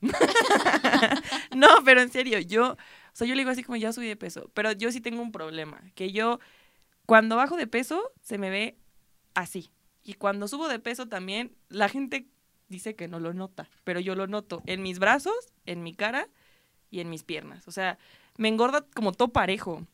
[1.56, 2.78] no, pero en serio, yo, o
[3.14, 5.32] sea, yo le digo así como ya subí de peso, pero yo sí tengo un
[5.32, 6.40] problema, que yo
[7.06, 8.78] cuando bajo de peso se me ve
[9.34, 9.70] así.
[10.04, 12.28] Y cuando subo de peso también, la gente
[12.68, 15.36] dice que no lo nota, pero yo lo noto en mis brazos,
[15.66, 16.28] en mi cara
[16.90, 17.68] y en mis piernas.
[17.68, 17.98] O sea,
[18.38, 19.86] me engorda como todo parejo.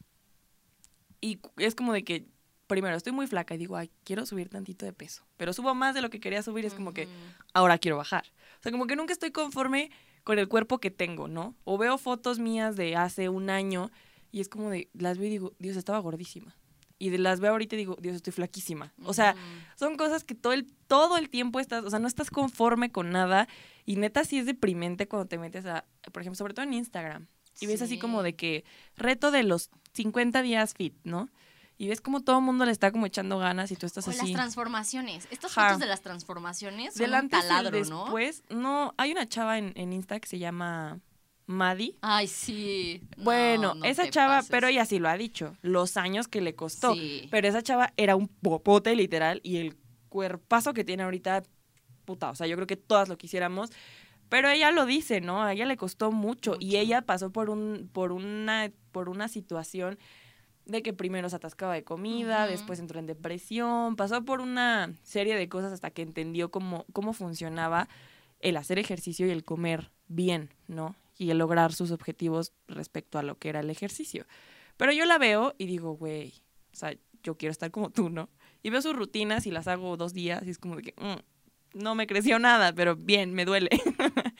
[1.21, 2.25] Y es como de que,
[2.67, 5.23] primero, estoy muy flaca y digo, ay, quiero subir tantito de peso.
[5.37, 7.07] Pero subo más de lo que quería subir, es como que,
[7.53, 8.25] ahora quiero bajar.
[8.59, 9.91] O sea, como que nunca estoy conforme
[10.23, 11.55] con el cuerpo que tengo, ¿no?
[11.63, 13.91] O veo fotos mías de hace un año
[14.31, 16.55] y es como de, las veo y digo, Dios, estaba gordísima.
[17.05, 18.91] Y de las veo ahorita y digo, Dios, estoy flaquísima.
[19.03, 19.35] O sea,
[19.75, 23.11] son cosas que todo el, todo el tiempo estás, o sea, no estás conforme con
[23.11, 23.47] nada.
[23.85, 27.27] Y neta sí es deprimente cuando te metes a, por ejemplo, sobre todo en Instagram.
[27.59, 28.63] Y ves así como de que
[28.97, 31.29] reto de los 50 días fit, ¿no?
[31.77, 34.11] Y ves como todo el mundo le está como echando ganas y tú estás O
[34.11, 34.33] las así.
[34.33, 35.27] transformaciones.
[35.29, 35.67] Estas Ajá.
[35.67, 38.03] fotos de las transformaciones son Del un y el taladro, ¿no?
[38.05, 38.93] después, ¿no?
[38.97, 40.99] hay una chava en, en Insta que se llama
[41.47, 41.95] Maddie.
[42.01, 43.01] Ay, sí.
[43.17, 44.51] No, Bueno, no esa chava, pases.
[44.51, 46.93] pero ella sí lo ha dicho, los años que le costó.
[46.95, 47.27] Sí.
[47.31, 49.75] Pero esa chava era un popote literal y el
[50.09, 51.43] cuerpazo que tiene ahorita,
[52.05, 53.69] puta, o sea, yo creo que todas lo quisiéramos.
[54.29, 55.43] Pero ella lo dice, ¿no?
[55.43, 59.99] A ella le costó mucho, y ella pasó por un por una por una situación
[60.65, 65.35] de que primero se atascaba de comida, después entró en depresión, pasó por una serie
[65.35, 67.87] de cosas hasta que entendió cómo cómo funcionaba
[68.39, 70.95] el hacer ejercicio y el comer bien, ¿no?
[71.17, 74.25] Y el lograr sus objetivos respecto a lo que era el ejercicio.
[74.77, 76.33] Pero yo la veo y digo, güey,
[76.73, 78.29] o sea, yo quiero estar como tú, ¿no?
[78.63, 81.79] Y veo sus rutinas y las hago dos días y es como de que "Mm,
[81.79, 83.69] no me creció nada, pero bien, me duele.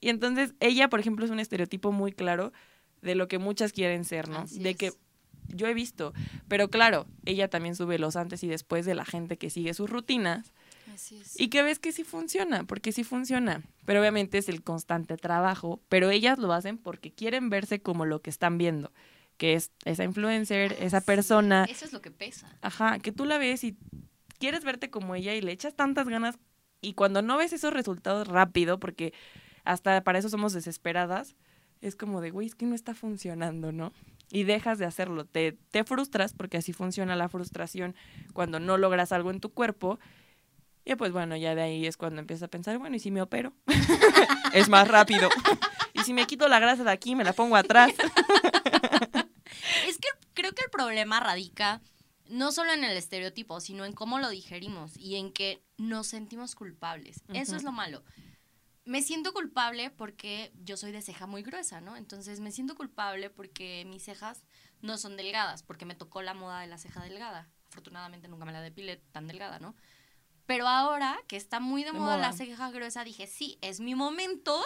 [0.00, 2.52] y entonces ella, por ejemplo, es un estereotipo muy claro
[3.02, 4.40] de lo que muchas quieren ser, ¿no?
[4.40, 4.76] Así de es.
[4.76, 4.92] que
[5.48, 6.12] yo he visto,
[6.48, 9.90] pero claro, ella también sube los antes y después de la gente que sigue sus
[9.90, 10.52] rutinas
[10.92, 11.38] Así es.
[11.40, 13.62] y que ves que sí funciona, porque sí funciona.
[13.84, 18.20] Pero obviamente es el constante trabajo, pero ellas lo hacen porque quieren verse como lo
[18.22, 18.92] que están viendo,
[19.36, 22.48] que es esa influencer, esa Ah, Sí, persona, Eso es lo que pesa.
[22.62, 23.76] ajá, que tú la ves y
[24.38, 26.38] quieres verte como ella y le echas tantas ganas
[26.80, 29.12] y cuando no ves esos resultados rápido, porque
[29.64, 31.36] hasta para eso somos desesperadas,
[31.82, 33.92] es como de, güey, es que no está funcionando, ¿no?
[34.32, 37.94] Y dejas de hacerlo, te, te frustras, porque así funciona la frustración
[38.32, 39.98] cuando no logras algo en tu cuerpo.
[40.90, 43.22] Y pues bueno, ya de ahí es cuando empiezas a pensar, bueno, ¿y si me
[43.22, 43.52] opero?
[44.52, 45.28] es más rápido.
[45.94, 47.92] y si me quito la grasa de aquí, me la pongo atrás.
[49.86, 51.80] Es que creo que el problema radica
[52.28, 56.54] no solo en el estereotipo, sino en cómo lo digerimos y en que nos sentimos
[56.54, 57.22] culpables.
[57.32, 57.56] Eso Ujú.
[57.56, 58.02] es lo malo.
[58.84, 61.96] me siento culpable porque yo soy de ceja muy gruesa, ¿no?
[61.96, 64.42] Entonces me siento culpable porque mis cejas
[64.80, 67.48] no son delgadas, porque me tocó la moda de la ceja delgada.
[67.68, 69.76] Afortunadamente nunca me la depilé tan delgada, ¿no?
[70.50, 73.94] Pero ahora que está muy de, De moda, la ceja gruesa, dije, sí, es mi
[73.94, 74.60] momento.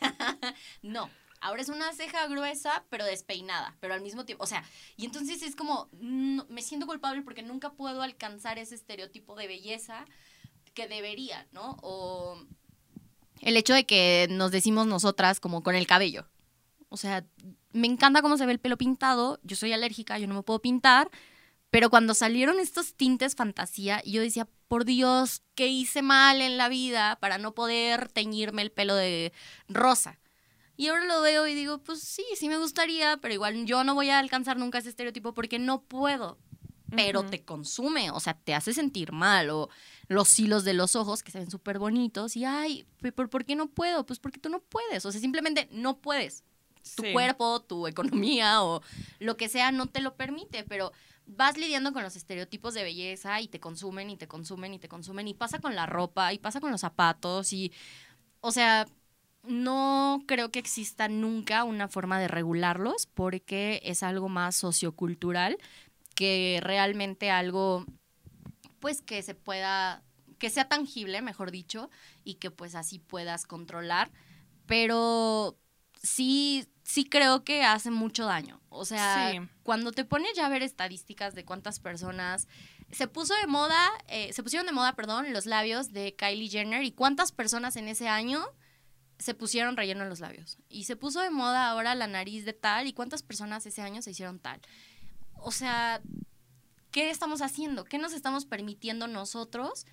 [0.82, 1.10] no,
[1.42, 4.64] ahora es una ceja gruesa, pero despeinada, pero al mismo tiempo, o sea,
[4.96, 9.46] y entonces es como, no- me siento culpable porque nunca puedo alcanzar ese estereotipo de
[9.46, 10.06] belleza
[10.72, 11.76] que debería, ¿no?
[11.82, 12.38] O
[13.42, 16.26] el hecho de que nos decimos nosotras como con el cabello.
[16.88, 17.26] O sea,
[17.72, 20.62] me encanta cómo se ve el pelo pintado, yo soy alérgica, yo no me puedo
[20.62, 21.10] pintar,
[21.76, 26.70] pero cuando salieron estos tintes fantasía, yo decía, por Dios, ¿qué hice mal en la
[26.70, 29.34] vida para no poder teñirme el pelo de
[29.68, 30.18] rosa?
[30.78, 33.94] Y ahora lo veo y digo, pues sí, sí me gustaría, pero igual yo no
[33.94, 36.38] voy a alcanzar nunca ese estereotipo porque no puedo.
[36.92, 39.50] Pero te consume, o sea, te hace sentir mal.
[39.50, 39.68] O
[40.08, 43.54] los hilos de los ojos que se ven súper bonitos y, ay, ¿por, ¿por qué
[43.54, 44.06] no puedo?
[44.06, 46.42] Pues porque tú no puedes, o sea, simplemente no puedes
[46.94, 47.12] tu Sí.
[47.12, 48.80] cuerpo, tu economía o
[49.18, 50.92] lo que sea no te lo permite, pero
[51.26, 54.88] vas lidiando con los estereotipos de belleza y te consumen y te consumen y te
[54.88, 57.72] consumen y pasa con la ropa y pasa con los zapatos y,
[58.40, 58.86] o sea,
[59.42, 65.58] no creo que exista nunca una forma de regularlos porque es algo más sociocultural
[66.14, 67.84] que realmente algo,
[68.80, 70.02] pues que se pueda,
[70.38, 71.90] que sea tangible, mejor dicho,
[72.24, 74.10] y que pues así puedas controlar,
[74.66, 75.58] pero
[76.02, 78.60] sí, sí creo que hace mucho daño.
[78.68, 79.40] O sea, Sí.
[79.64, 82.46] cuando te pones ya a ver estadísticas de cuántas personas
[82.92, 86.84] se puso de moda, eh, se pusieron de moda, perdón, los labios de Kylie Jenner
[86.84, 88.44] y cuántas personas en ese año
[89.18, 90.58] se pusieron relleno en los labios.
[90.68, 94.00] Y se puso de moda ahora la nariz de tal y cuántas personas ese año
[94.00, 94.60] se hicieron tal.
[95.34, 96.00] O sea,
[96.92, 97.84] ¿qué estamos haciendo?
[97.84, 99.86] ¿Qué nos estamos permitiendo nosotros?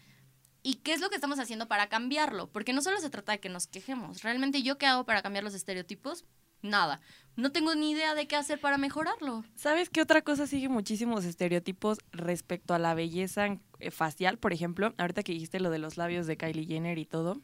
[0.62, 2.52] ¿Y qué es lo que estamos haciendo para cambiarlo?
[2.52, 4.22] Porque no solo se trata de que nos quejemos.
[4.22, 6.26] Realmente yo qué hago para cambiar los estereotipos?
[6.64, 7.02] Nada.
[7.36, 9.44] No tengo ni idea de qué hacer para mejorarlo.
[9.56, 14.38] ¿Sabes qué otra cosa sigue muchísimos estereotipos respecto a la belleza eh, facial?
[14.38, 17.42] Por ejemplo, ahorita que dijiste lo de los labios de Kylie Jenner y todo.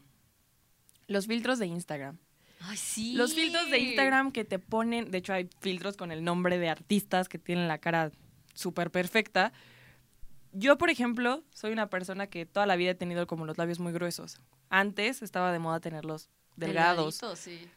[1.08, 2.20] Los filtros de Instagram.
[2.62, 3.14] Ay, sí.
[3.14, 6.70] Los filtros de Instagram que te ponen, de hecho hay filtros con el nombre de
[6.70, 8.12] artistas que tienen la cara
[8.54, 9.54] súper perfecta.
[10.52, 13.80] Yo, por ejemplo, soy una persona que toda la vida he tenido como los labios
[13.80, 14.40] muy gruesos.
[14.70, 17.22] Antes estaba de moda tenerlos delgados.
[17.36, 17.68] Sí.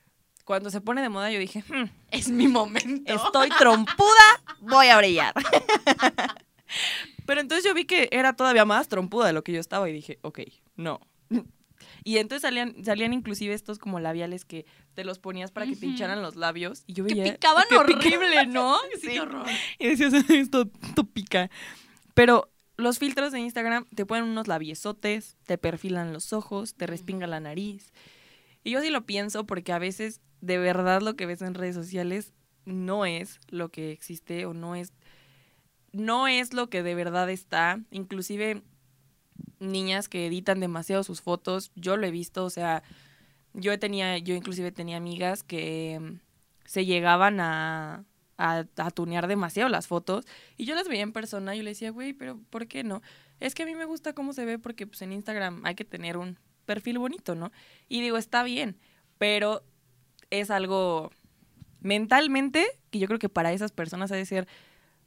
[0.44, 3.12] Cuando se pone de moda yo dije, "Hmm, Es mi momento.
[3.12, 5.34] estoy trompuda, voy a brillar.
[7.26, 9.92] Pero entonces yo vi que era todavía más trompuda de lo que yo estaba y
[9.92, 10.40] dije, ok,
[10.76, 11.00] no.
[12.04, 15.86] Y entonces salían, salían inclusive estos como labiales que te los ponías para que te
[15.86, 15.90] Ujú.
[15.92, 16.82] hincharan los labios.
[16.88, 17.32] Y yo Que veía...
[17.34, 18.76] picaban que pica- horrible, ¿no?
[19.00, 19.08] Sí.
[19.08, 19.46] Qué horror.
[19.78, 21.48] Y decías, esto, esto pica.
[22.14, 27.28] Pero los filtros de Instagram te ponen unos labiesotes, te perfilan los ojos, te respinga
[27.28, 27.92] la nariz.
[28.64, 31.74] Y yo sí lo pienso porque a veces de verdad lo que ves en redes
[31.74, 32.34] sociales
[32.66, 34.92] no es lo que existe o no es
[35.92, 37.80] no es lo que de verdad está.
[37.90, 38.62] Inclusive
[39.60, 42.82] niñas que editan demasiado sus fotos, yo lo he visto, o sea,
[43.52, 46.20] yo tenía, yo inclusive tenía amigas que mm,
[46.64, 48.04] se llegaban a,
[48.38, 50.26] a, a tunear demasiado las fotos
[50.56, 53.02] y yo las veía en persona y yo le decía, güey, pero ¿por qué no?
[53.38, 55.84] Es que a mí me gusta cómo se ve porque pues en Instagram hay que
[55.84, 57.52] tener un perfil bonito, ¿no?
[57.88, 58.78] Y digo, está bien,
[59.18, 59.62] pero
[60.32, 61.10] es algo
[61.80, 64.48] mentalmente que yo creo que para esas personas ha de ser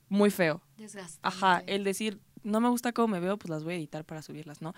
[0.08, 0.62] muy feo.
[0.78, 1.20] Desgastante.
[1.24, 4.22] Ajá, el decir, no me gusta cómo me veo, pues las voy a editar para
[4.22, 4.74] subirlas, ¿no?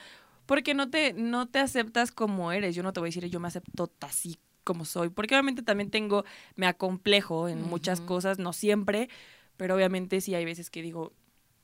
[0.46, 2.74] Porque no te, no te aceptas como eres.
[2.76, 5.10] Yo no te voy a decir, yo me acepto así como soy.
[5.10, 6.24] Porque obviamente también tengo,
[6.56, 9.10] me acomplejo en muchas cosas, no siempre,
[9.58, 11.12] pero obviamente sí hay veces que digo,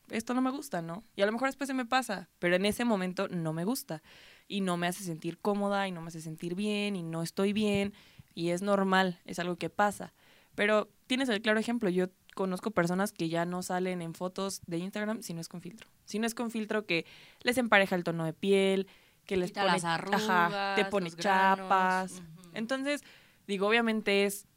[0.09, 1.03] esto no me gusta, ¿no?
[1.15, 4.03] Y a lo mejor después se me pasa, pero en ese momento no me gusta.
[4.49, 7.53] Y no me hace sentir cómoda y no me hace sentir bien y no estoy
[7.53, 7.93] bien.
[8.33, 10.13] Y es normal, es algo que pasa.
[10.55, 14.77] Pero tienes el claro ejemplo, yo conozco personas que ya no salen en fotos de
[14.77, 15.87] Instagram si no es con filtro.
[16.05, 17.05] Si no es con filtro que
[17.43, 18.87] les empareja el tono de piel,
[19.25, 22.21] que les pone, las arrugas, ajá, te pone chapas.
[22.53, 23.03] Entonces,
[23.47, 24.47] digo, obviamente es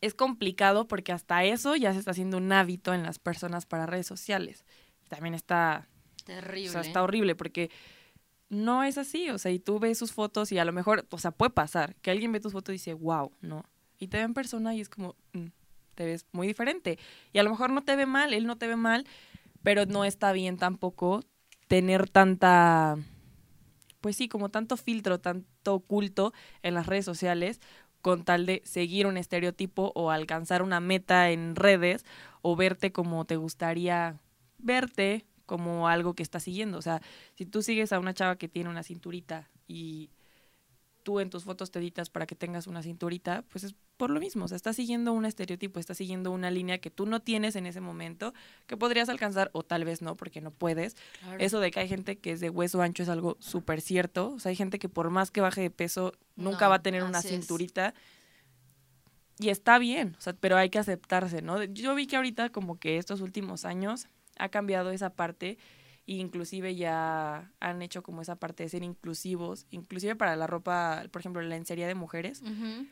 [0.00, 3.86] es complicado porque hasta eso ya se está haciendo un hábito en las personas para
[3.86, 4.64] redes sociales.
[5.08, 5.88] También está
[6.24, 6.68] Terrible.
[6.68, 7.70] o sea, está horrible porque
[8.48, 9.30] no es así.
[9.30, 11.94] O sea, y tú ves sus fotos y a lo mejor, o sea, puede pasar
[11.96, 13.64] que alguien ve tus fotos y dice, wow, ¿no?
[13.98, 15.46] Y te ve en persona y es como, "Mm,
[15.94, 16.98] te ves muy diferente.
[17.32, 19.04] Y a lo mejor no te ve mal, él no te ve mal,
[19.62, 21.22] pero no está bien tampoco
[21.66, 22.96] tener tanta,
[24.00, 26.32] pues sí, como tanto filtro, tanto oculto
[26.62, 27.60] en las redes sociales
[28.00, 32.04] con tal de seguir un estereotipo o alcanzar una meta en redes
[32.42, 34.20] o verte como te gustaría
[34.58, 36.78] verte como algo que estás siguiendo.
[36.78, 37.00] O sea,
[37.34, 40.10] si tú sigues a una chava que tiene una cinturita y
[41.02, 44.20] tú en tus fotos te editas para que tengas una cinturita, pues es por lo
[44.20, 47.56] mismo, o sea, estás siguiendo un estereotipo, estás siguiendo una línea que tú no tienes
[47.56, 48.34] en ese momento,
[48.66, 50.96] que podrías alcanzar o tal vez no, porque no puedes.
[51.38, 54.38] Eso de que hay gente que es de hueso ancho es algo súper cierto, o
[54.38, 57.02] sea, hay gente que por más que baje de peso, nunca No, va a tener
[57.02, 57.26] una es.
[57.26, 57.94] cinturita.
[59.40, 61.62] Y está bien, o sea, pero hay que aceptarse, ¿no?
[61.64, 64.08] Yo vi que ahorita como que estos últimos años
[64.38, 65.58] ha cambiado esa parte
[66.06, 71.04] e inclusive ya han hecho como esa parte de ser inclusivos, inclusive para la ropa,
[71.10, 72.40] por ejemplo, la lencería de mujeres.
[72.42, 72.86] Ujú.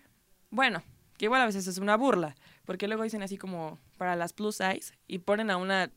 [0.51, 0.83] Bueno,
[1.17, 2.35] que igual a veces es una burla,
[2.67, 5.91] porque luego dicen así como para las plus size y ponen a una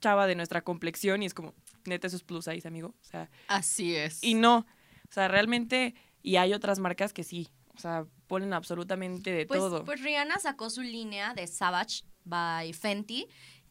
[0.00, 1.54] chava de nuestra complexión y es como,
[1.86, 2.88] neta, eso es plus size, amigo.
[3.00, 4.22] O sea, Así es.
[4.22, 9.30] y no, o sea, realmente, y hay otras marcas que sí, o sea, ponen absolutamente
[9.32, 9.84] de Pues, todo.
[9.84, 13.26] pues Rihanna sacó su línea de Savage by Fenty,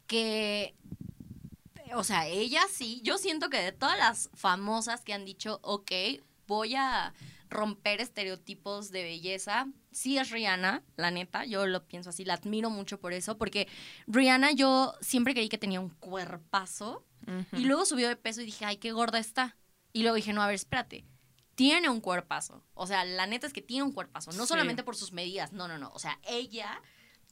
[0.07, 0.75] que,
[1.95, 5.91] o sea, ella sí, yo siento que de todas las famosas que han dicho, ok,
[6.47, 7.13] voy a
[7.49, 12.69] romper estereotipos de belleza, sí es Rihanna, la neta, yo lo pienso así, la admiro
[12.69, 13.67] mucho por eso, porque
[14.07, 17.03] Rihanna yo siempre creí que tenía un cuerpazo,
[17.51, 19.57] y luego subió de peso y dije, ay, qué gorda está.
[19.91, 21.03] Y luego dije, no, a ver, espérate.
[21.55, 22.63] Tiene un cuerpazo.
[22.73, 24.31] O sea, la neta es que tiene un cuerpazo.
[24.31, 24.47] No Sí.
[24.49, 25.51] solamente por sus medidas.
[25.51, 25.89] No, no, no.
[25.89, 26.81] O sea, ella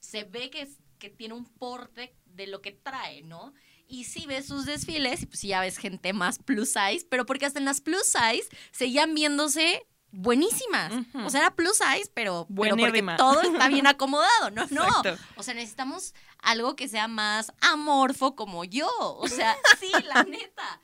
[0.02, 3.54] se ve que, es- que tiene un porte de lo que trae, ¿no?
[3.88, 7.26] Y sí ves sus desfiles y pues sí ya ves gente más plus size, pero
[7.26, 10.94] porque hasta en las plus size seguían viéndose buenísimas.
[11.26, 14.66] O sea, era plus size, pero, pero porque todo está bien acomodado, ¿no?
[14.72, 14.84] No.
[14.88, 15.18] Exacto.
[15.36, 18.90] O sea, necesitamos algo que sea más amorfo como yo.
[18.98, 20.82] O sea, sí, la neta.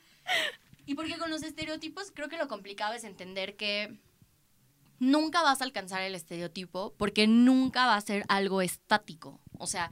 [0.86, 3.98] Y porque con los estereotipos creo que lo complicado es entender que
[4.98, 9.40] nunca vas a alcanzar el estereotipo porque nunca va a ser algo estático.
[9.58, 9.90] O sea,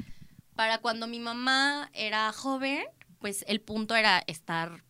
[0.61, 2.85] para cuando mi mamá era joven,
[3.19, 4.85] pues el punto era estar,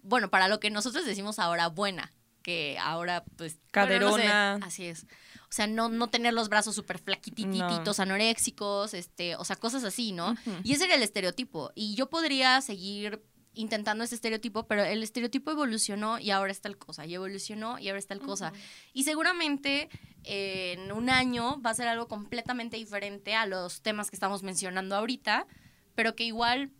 [0.00, 3.56] bueno, para lo que nosotros decimos ahora buena, que ahora pues...
[3.56, 4.54] no sé, Caderona.
[4.62, 5.04] así es.
[5.04, 10.12] O sea, no, no tener los brazos súper flaquitititos, anoréxicos, este, o sea, cosas así,
[10.12, 10.34] ¿no?
[10.64, 11.72] Y ese era el estereotipo.
[11.74, 13.22] Y yo podría seguir
[13.52, 17.88] intentando ese estereotipo, pero el estereotipo evolucionó y ahora es tal cosa, y evolucionó y
[17.88, 18.54] ahora es tal cosa.
[18.94, 19.90] Y seguramente
[20.24, 24.96] en un año va a ser algo completamente diferente a los temas que estamos mencionando
[24.96, 25.46] ahorita,
[25.94, 26.70] pero que igual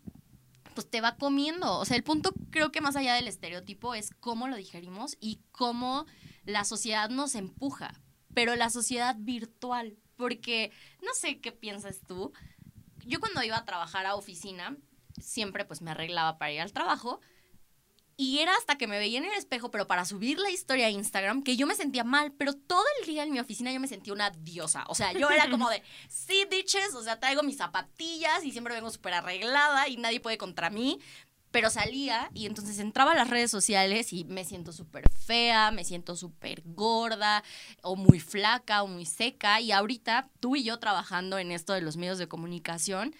[0.73, 1.77] pues te va comiendo.
[1.77, 5.39] O sea, el punto creo que más allá del estereotipo es cómo lo digerimos y
[5.51, 6.05] cómo
[6.45, 8.01] la sociedad nos empuja,
[8.33, 12.33] pero la sociedad virtual, porque no sé qué piensas tú.
[13.05, 14.77] Yo cuando iba a trabajar a oficina,
[15.21, 17.21] siempre pues me arreglaba para ir al trabajo
[18.15, 20.89] y era hasta que me veía en el espejo, pero para subir la historia a
[20.89, 23.87] Instagram, que yo me sentía mal, pero todo el día en mi oficina yo me
[23.87, 24.83] sentía una diosa.
[24.87, 28.75] O sea, yo era como de, sí, bitches, o sea, traigo mis zapatillas y siempre
[28.75, 30.99] vengo súper arreglada y nadie puede contra mí.
[31.49, 35.83] Pero salía y entonces entraba a las redes sociales y me siento súper fea, me
[35.83, 37.43] siento súper gorda,
[37.83, 39.61] o muy flaca, o muy seca.
[39.61, 43.15] Y ahorita tú y yo trabajando en esto de los medios de comunicación,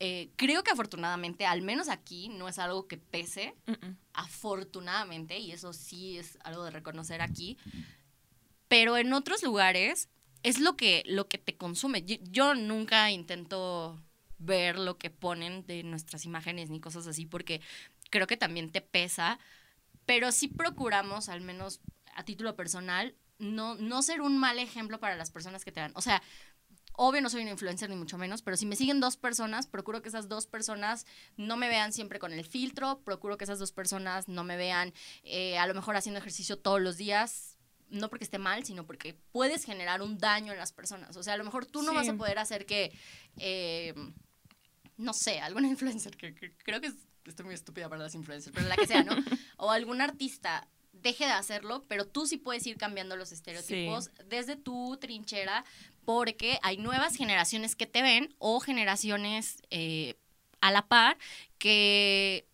[0.00, 3.54] eh, creo que afortunadamente, al menos aquí, no es algo que pese,
[4.12, 7.56] afortunadamente, y eso sí es algo de reconocer aquí,
[8.68, 10.08] pero en otros lugares
[10.42, 12.02] es lo que, lo que te consume.
[12.02, 14.02] Yo, yo nunca intento
[14.38, 17.60] ver lo que ponen de nuestras imágenes ni cosas así, porque
[18.10, 19.38] creo que también te pesa,
[20.06, 21.80] pero sí procuramos, al menos
[22.14, 25.92] a título personal, no, no ser un mal ejemplo para las personas que te dan.
[25.94, 26.22] O sea,
[26.96, 30.00] Obvio no soy una influencer ni mucho menos, pero si me siguen dos personas, procuro
[30.00, 33.72] que esas dos personas no me vean siempre con el filtro, procuro que esas dos
[33.72, 34.92] personas no me vean
[35.24, 37.58] eh, a lo mejor haciendo ejercicio todos los días,
[37.90, 41.16] no porque esté mal, sino porque puedes generar un daño en las personas.
[41.16, 41.96] O sea, a lo mejor tú no Sí.
[41.96, 42.92] vas a poder hacer que,
[43.38, 43.92] eh,
[44.96, 48.54] no sé, alguna influencer, que, que creo que es- estoy muy estúpida para las influencers,
[48.54, 49.12] pero la que sea, ¿no?
[49.56, 54.56] o algún artista deje de hacerlo, pero tú sí puedes ir cambiando los estereotipos desde
[54.56, 55.64] tu trinchera
[56.04, 60.14] porque hay nuevas generaciones que te ven o generaciones eh,
[60.60, 61.18] a la par
[61.58, 62.46] que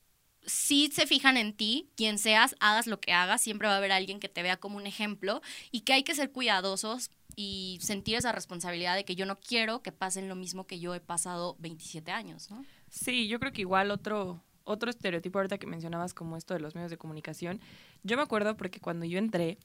[0.46, 3.92] sí se fijan en ti, quien seas, hagas lo que hagas, siempre va a haber
[3.92, 8.16] alguien que te vea como un ejemplo y que hay que ser cuidadosos y sentir
[8.16, 11.56] esa responsabilidad de que yo no quiero que pasen lo mismo que yo he pasado
[11.60, 12.48] 27 años.
[12.88, 16.74] Sí, yo creo que igual otro, otro estereotipo ahorita que mencionabas como esto de los
[16.74, 17.60] medios de comunicación,
[18.02, 19.58] yo me acuerdo porque cuando yo entré,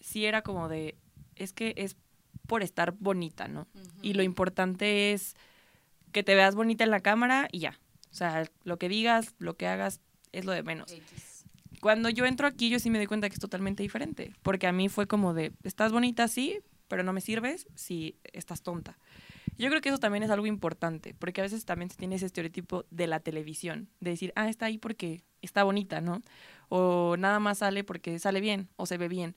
[0.00, 0.96] sí era como de,
[1.36, 1.96] es que es
[2.48, 3.68] por estar bonita, ¿no?
[4.02, 5.36] Y lo importante es
[6.10, 7.78] que te veas bonita en la cámara y ya.
[8.10, 10.00] O sea, lo que digas, lo que hagas,
[10.32, 10.90] es lo de menos.
[10.90, 11.44] X.
[11.80, 14.32] Cuando yo entro aquí, yo sí me doy cuenta que es totalmente diferente.
[14.42, 18.62] Porque a mí fue como de, estás bonita, sí, pero no me sirves si estás
[18.62, 18.98] tonta.
[19.58, 22.26] Yo creo que eso también es algo importante, porque a veces también se tiene ese
[22.26, 26.22] estereotipo de la televisión, de decir, ah, está ahí porque está bonita, ¿no?
[26.70, 29.36] O nada más sale porque sale bien o se ve bien.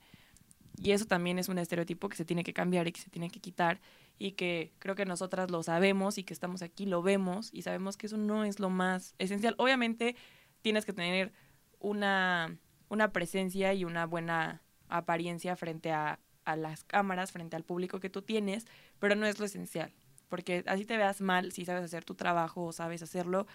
[0.76, 3.30] Y eso también es un estereotipo que se tiene que cambiar y que se tiene
[3.30, 3.80] que quitar
[4.18, 7.96] y que creo que nosotras lo sabemos y que estamos aquí, lo vemos y sabemos
[7.96, 9.54] que eso no es lo más esencial.
[9.58, 10.16] Obviamente
[10.62, 11.32] tienes que tener
[11.78, 12.56] una,
[12.88, 18.10] una presencia y una buena apariencia frente a, a las cámaras, frente al público que
[18.10, 18.66] tú tienes,
[18.98, 19.92] pero no es lo esencial,
[20.28, 23.46] porque así te veas mal, si sabes hacer tu trabajo o sabes hacerlo,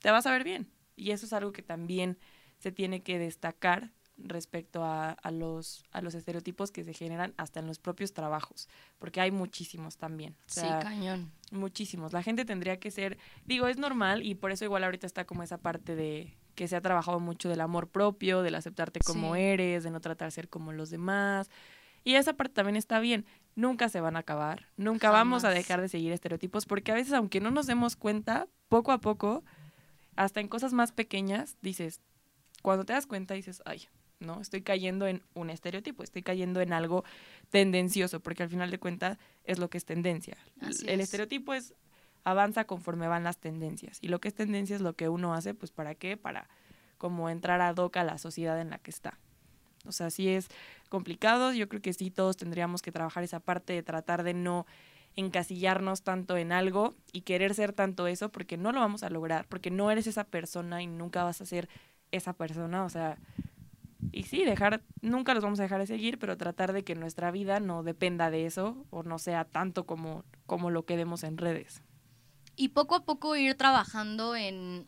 [0.00, 0.68] te vas a ver bien.
[0.96, 2.18] Y eso es algo que también
[2.58, 7.60] se tiene que destacar respecto a, a, los, a los estereotipos que se generan hasta
[7.60, 10.36] en los propios trabajos, porque hay muchísimos también.
[10.46, 11.30] sí, cañón.
[11.50, 12.12] Muchísimos.
[12.12, 15.42] La gente tendría que ser, digo, es normal y por eso igual ahorita está como
[15.42, 19.84] esa parte de que se ha trabajado mucho del amor propio, del aceptarte como eres,
[19.84, 21.50] de no tratar de ser como los demás.
[22.04, 23.26] Y esa parte también está bien.
[23.54, 27.12] Nunca se van a acabar, nunca vamos a dejar de seguir estereotipos, porque a veces,
[27.12, 29.44] aunque no nos demos cuenta, poco a poco,
[30.16, 32.00] hasta en cosas más pequeñas, dices,
[32.62, 33.88] cuando te das cuenta, dices, ay,
[34.22, 34.40] ¿no?
[34.40, 37.04] Estoy cayendo en un estereotipo, estoy cayendo en algo
[37.50, 40.36] tendencioso, porque al final de cuentas es lo que es tendencia.
[40.86, 41.74] el estereotipo es
[42.24, 43.98] avanza conforme van las tendencias.
[44.00, 46.16] Y lo que es tendencia es lo que uno hace, pues ¿para qué?
[46.16, 46.48] Para
[46.98, 49.18] como entrar a doca a la sociedad en la que está.
[49.84, 50.48] O sea, sí es
[50.88, 54.66] complicado, yo creo que sí todos tendríamos que trabajar esa parte de tratar de no
[55.16, 59.46] encasillarnos tanto en algo y querer ser tanto eso, porque no lo vamos a lograr,
[59.48, 61.68] porque no eres esa persona y nunca vas a ser
[62.12, 63.18] esa persona, o sea,
[64.10, 67.30] y sí, dejar, nunca los vamos a dejar de seguir, pero tratar de que nuestra
[67.30, 71.38] vida no dependa de eso o no sea tanto como, como lo que vemos en
[71.38, 71.82] redes.
[72.56, 74.86] Y poco a poco ir trabajando en,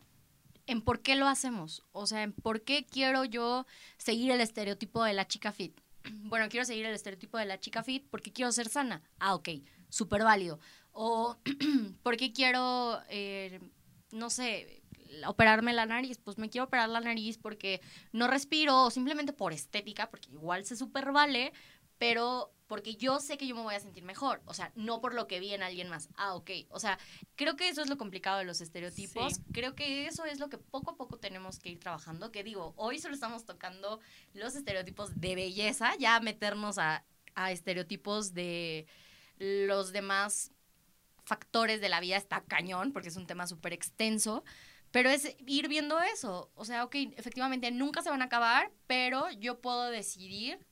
[0.67, 1.83] en por qué lo hacemos.
[1.91, 3.65] O sea, en por qué quiero yo
[3.97, 5.79] seguir el estereotipo de la chica fit.
[6.25, 9.01] Bueno, quiero seguir el estereotipo de la chica fit porque quiero ser sana.
[9.19, 9.49] Ah, ok,
[9.89, 10.59] súper válido.
[10.91, 11.37] O
[12.03, 13.59] porque quiero, eh,
[14.11, 14.83] no sé,
[15.27, 17.81] operarme la nariz, pues me quiero operar la nariz porque
[18.11, 21.53] no respiro o simplemente por estética, porque igual se super vale,
[21.97, 25.13] pero porque yo sé que yo me voy a sentir mejor, o sea, no por
[25.13, 26.09] lo que vi en alguien más.
[26.15, 26.49] Ah, ok.
[26.69, 26.97] O sea,
[27.35, 29.39] creo que eso es lo complicado de los estereotipos.
[29.51, 32.73] Creo que eso es lo que poco a poco tenemos que ir trabajando, que digo,
[32.75, 33.99] hoy solo estamos tocando
[34.33, 38.87] los estereotipos de belleza, ya meternos a, a estereotipos de
[39.37, 40.51] los demás
[41.23, 44.43] factores de la vida está cañón, porque es un tema súper extenso.
[44.95, 46.49] Pero es ir viendo eso.
[46.55, 50.65] O sea, ok, efectivamente nunca se van a acabar, pero yo puedo decidir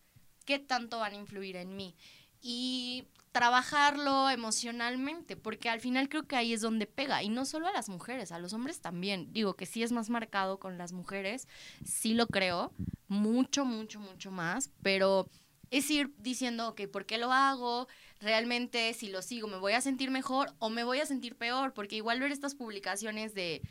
[0.45, 1.93] qué tanto van a influir en mí.
[2.41, 3.03] Y
[3.33, 7.21] trabajarlo emocionalmente, porque al final creo que ahí es donde pega.
[7.21, 9.33] Y no solo a las mujeres, a los hombres también.
[9.33, 11.49] Digo que sí es más marcado con las mujeres,
[11.83, 12.71] sí lo creo,
[13.09, 15.27] mucho, mucho, mucho más, pero
[15.69, 17.89] es ir diciendo, ok, ¿por qué lo hago?
[18.21, 21.73] Realmente, si lo sigo, ¿me voy a sentir mejor o me voy a sentir peor?
[21.73, 23.61] Porque igual ver estas publicaciones de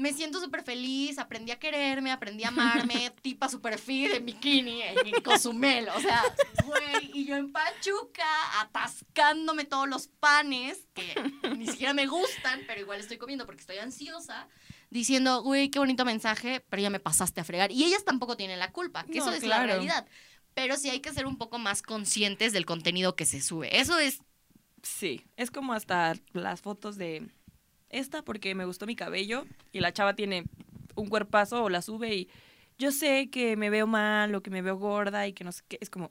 [0.00, 4.80] me siento súper feliz, aprendí a quererme, aprendí a amarme, tipa súper fit en bikini,
[4.82, 6.22] en Cozumel, o sea,
[6.64, 8.24] güey, y yo en Pachuca
[8.60, 11.14] atascándome todos los panes que
[11.54, 14.48] ni siquiera me gustan, pero igual estoy comiendo porque estoy ansiosa,
[14.88, 17.70] diciendo, güey, qué bonito mensaje, pero ya me pasaste a fregar.
[17.70, 20.06] Y ellas tampoco tienen la culpa, que eso es la realidad.
[20.54, 23.78] Pero sí hay que ser un poco más conscientes del contenido que se sube.
[23.78, 24.20] Eso es...
[24.82, 27.30] Sí, es como hasta las fotos de
[27.90, 30.44] esta porque me gustó mi cabello y la chava tiene
[30.94, 32.28] un cuerpazo o la sube y
[32.78, 35.62] yo sé que me veo mal o que me veo gorda y que no sé
[35.68, 35.78] qué.
[35.80, 36.10] Es como,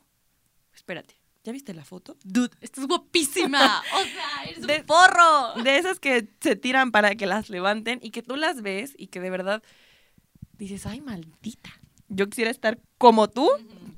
[0.74, 2.16] espérate, ¿ya viste la foto?
[2.24, 3.82] Dude, estás guapísima.
[3.96, 5.64] o sea, eres un porro.
[5.64, 9.08] De esas que se tiran para que las levanten y que tú las ves y
[9.08, 9.64] que de verdad
[10.58, 11.72] dices, ay, maldita.
[12.08, 13.50] Yo quisiera estar como tú,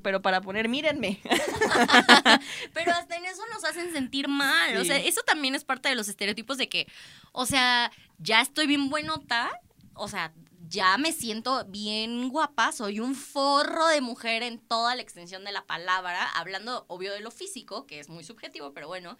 [0.02, 1.20] pero para poner, mírenme.
[2.74, 4.76] pero hasta en eso nos hacen sentir mal.
[4.76, 6.86] O sea, eso también es parte de los estereotipos de que,
[7.32, 9.50] o sea, ya estoy bien buenota,
[9.94, 10.32] o sea,
[10.68, 15.52] ya me siento bien guapa, soy un forro de mujer en toda la extensión de
[15.52, 19.18] la palabra, hablando obvio de lo físico, que es muy subjetivo, pero bueno.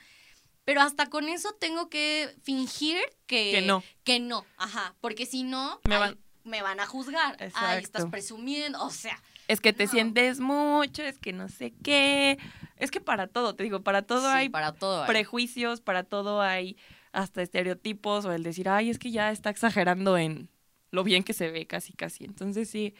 [0.65, 3.83] Pero hasta con eso tengo que fingir que, que no.
[4.05, 7.37] Que no, ajá, porque si no, me van, me van a juzgar.
[7.55, 12.39] Ay, estás presumiendo, o sea, es que te sientes mucho, es que no sé qué.
[12.77, 16.77] Es que para todo, te digo, para todo hay para todo prejuicios, para todo hay
[17.13, 20.49] hasta estereotipos o el decir, ay, es que ya está exagerando en
[20.91, 22.25] lo bien que se ve casi, casi.
[22.25, 22.95] Entonces sí,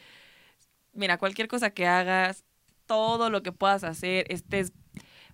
[0.93, 2.43] mira, cualquier cosa que hagas,
[2.85, 4.73] todo lo que puedas hacer, estés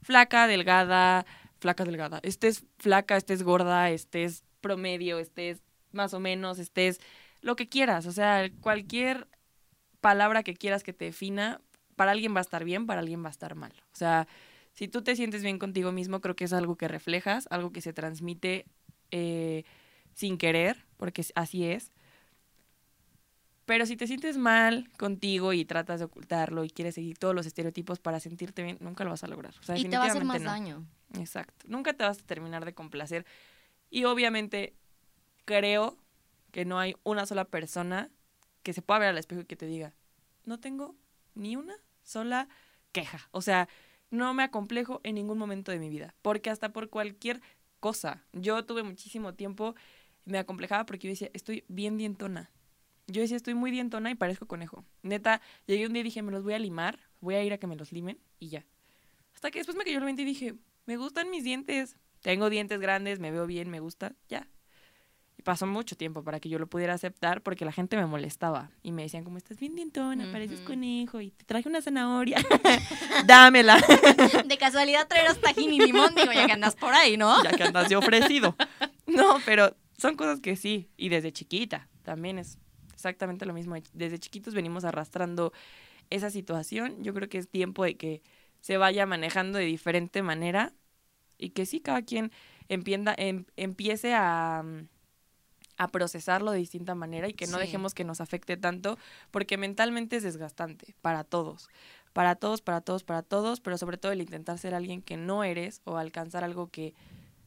[0.02, 1.26] flaca, delgada,
[1.60, 7.00] flaca, delgada, estés flaca, estés gorda, estés promedio, estés más o menos, estés
[7.42, 9.28] lo que quieras, o sea, cualquier
[10.02, 11.62] palabra que quieras que te defina,
[11.96, 13.74] para alguien va a estar bien, para alguien va a estar mal.
[13.92, 14.28] O sea,
[14.74, 17.82] si tú te sientes bien contigo mismo, creo que es algo que reflejas, algo que
[17.82, 18.66] se transmite
[19.12, 19.66] eh,
[20.14, 21.92] sin querer, porque así es.
[23.66, 27.46] Pero si te sientes mal contigo y tratas de ocultarlo y quieres seguir todos los
[27.46, 29.54] estereotipos para sentirte bien, nunca lo vas a lograr.
[29.60, 30.50] O sea, y te va a hacer más no.
[30.50, 30.86] daño.
[31.16, 31.66] Exacto.
[31.68, 33.26] Nunca te vas a terminar de complacer.
[33.92, 34.74] Y obviamente
[35.46, 35.98] creo
[36.52, 38.10] que no hay una sola persona
[38.64, 39.94] que se pueda ver al espejo y que te diga,
[40.46, 40.96] no tengo
[41.36, 42.50] ni una sola
[42.92, 43.30] queja.
[43.32, 43.70] O sea,
[44.10, 46.16] no me acomplejo en ningún momento de mi vida.
[46.22, 47.42] Porque hasta por cualquier
[47.80, 48.24] cosa.
[48.34, 49.76] Yo tuve muchísimo tiempo,
[50.26, 52.52] me acomplejaba porque yo decía, estoy bien dientona.
[53.08, 54.86] Yo decía, estoy muy dientona y parezco conejo.
[55.02, 57.58] Neta, llegué un día y dije, me los voy a limar, voy a ir a
[57.58, 58.66] que me los limen y ya.
[59.34, 60.56] Hasta que después me cayó el 20 y dije,
[60.86, 61.96] me gustan mis dientes.
[62.22, 64.48] Tengo dientes grandes, me veo bien, me gusta, ya.
[65.50, 68.92] Pasó mucho tiempo para que yo lo pudiera aceptar porque la gente me molestaba y
[68.92, 70.68] me decían como estás bien dientona, pareces Ujú.
[70.68, 72.38] conejo y te traje una zanahoria.
[73.26, 73.82] Dámela,
[74.46, 77.44] De casualidad traeros tajín y limón, digo, ya que andas por ahí, ¿no?
[77.44, 78.56] ya que andas de ofrecido.
[79.08, 82.60] No, pero son cosas que sí, y desde chiquita también es
[82.94, 83.74] exactamente lo mismo.
[83.94, 85.52] Desde chiquitos venimos arrastrando
[86.12, 87.04] esa situación.
[87.04, 88.22] Yo creo que es tiempo de que
[88.62, 90.74] se vaya manejando de diferente manera
[91.40, 92.32] y que sí, cada quien
[92.68, 94.88] empienda, em- empiece a, mm,
[95.80, 97.62] a procesarlo de distinta manera y que no Sí.
[97.62, 98.98] dejemos que nos afecte tanto,
[99.32, 101.70] porque mentalmente es desgastante para todos,
[102.14, 105.44] para todos, para todos, para todos, pero sobre todo el intentar ser alguien que no
[105.44, 106.94] eres o alcanzar algo que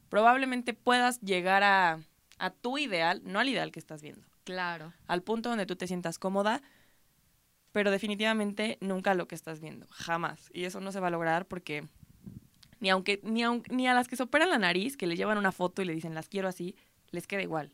[0.08, 2.00] probablemente puedas llegar a,
[2.38, 4.92] a tu ideal, no al ideal que estás viendo Claro.
[5.06, 6.62] al punto donde tú te sientas cómoda,
[7.72, 10.50] pero definitivamente nunca lo que estás viendo, jamás.
[10.52, 11.86] Y eso no se va a lograr porque
[12.80, 15.38] ni aunque ni, aun- ni a las que se operan la nariz, que le llevan
[15.38, 16.74] una foto y le dicen las quiero así,
[17.10, 17.70] les queda igual.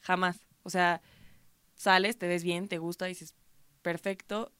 [0.00, 0.40] Jamás.
[0.62, 1.00] O sea,
[1.74, 3.34] sales, te ves bien, te gusta, dices
[3.82, 4.52] perfecto,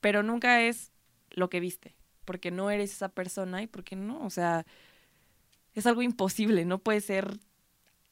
[0.00, 0.92] pero nunca es
[1.30, 1.94] lo que viste,
[2.24, 4.66] porque no eres esa persona y porque no, o sea,
[5.74, 7.38] es algo imposible, no puede ser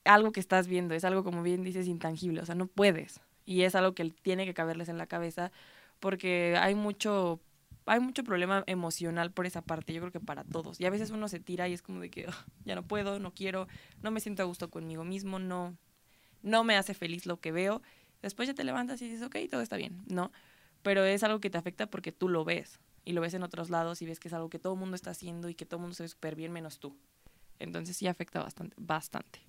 [0.05, 3.21] algo que estás viendo, es algo como bien dices intangible, o sea, no puedes.
[3.45, 5.53] Y es algo que tiene que caberles en la cabeza
[6.01, 7.41] porque hay mucho
[7.87, 10.81] hay mucho problema emocional por esa parte, yo creo que para todos.
[10.81, 12.35] Y a veces uno se tira y es como de que "Ugh,
[12.65, 13.69] ya no puedo, no quiero,
[14.03, 15.77] no me siento a gusto conmigo mismo, no
[16.43, 17.83] no me hace feliz lo que veo.
[18.23, 20.31] Después ya te levantas y dices, ok, todo está bien, ¿no?
[20.83, 23.69] Pero es algo que te afecta porque tú lo ves y lo ves en otros
[23.69, 25.79] lados y ves que es algo que todo el mundo está haciendo y que todo
[25.79, 26.97] el mundo se ve súper bien menos tú.
[27.59, 29.41] Entonces sí afecta bastante, bastante.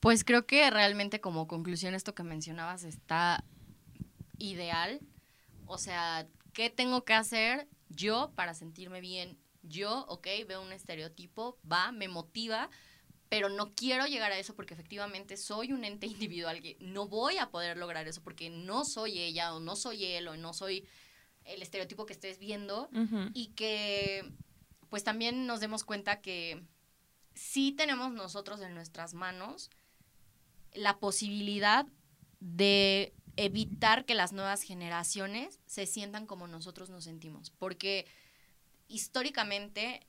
[0.00, 3.42] Pues creo que realmente como conclusión esto que mencionabas está
[4.38, 5.00] ideal.
[5.66, 9.38] O sea, ¿qué tengo que hacer yo para sentirme bien?
[9.62, 12.70] Yo, ok, veo un estereotipo, va, me motiva,
[13.28, 17.38] pero no quiero llegar a eso porque efectivamente soy un ente individual que no voy
[17.38, 20.86] a poder lograr eso porque no soy ella o no soy él o no soy
[21.44, 22.88] el estereotipo que estés viendo
[23.34, 24.32] y que
[24.88, 26.62] pues también nos demos cuenta que
[27.34, 29.70] sí tenemos nosotros en nuestras manos
[30.72, 31.86] la posibilidad
[32.40, 38.06] de evitar que las nuevas generaciones se sientan como nosotros nos sentimos, porque
[38.88, 40.06] históricamente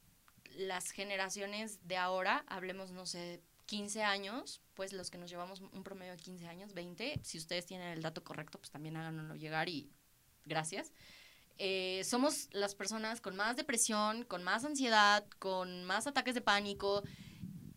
[0.58, 5.84] las generaciones de ahora, hablemos, no sé, 15 años, pues los que nos llevamos un
[5.84, 9.70] promedio de 15 años, 20, si ustedes tienen el dato correcto, pues también háganoslo llegar
[9.70, 9.90] y
[10.46, 10.92] gracias.
[11.58, 17.04] Eh, somos las personas con más depresión, con más ansiedad, con más ataques de pánico.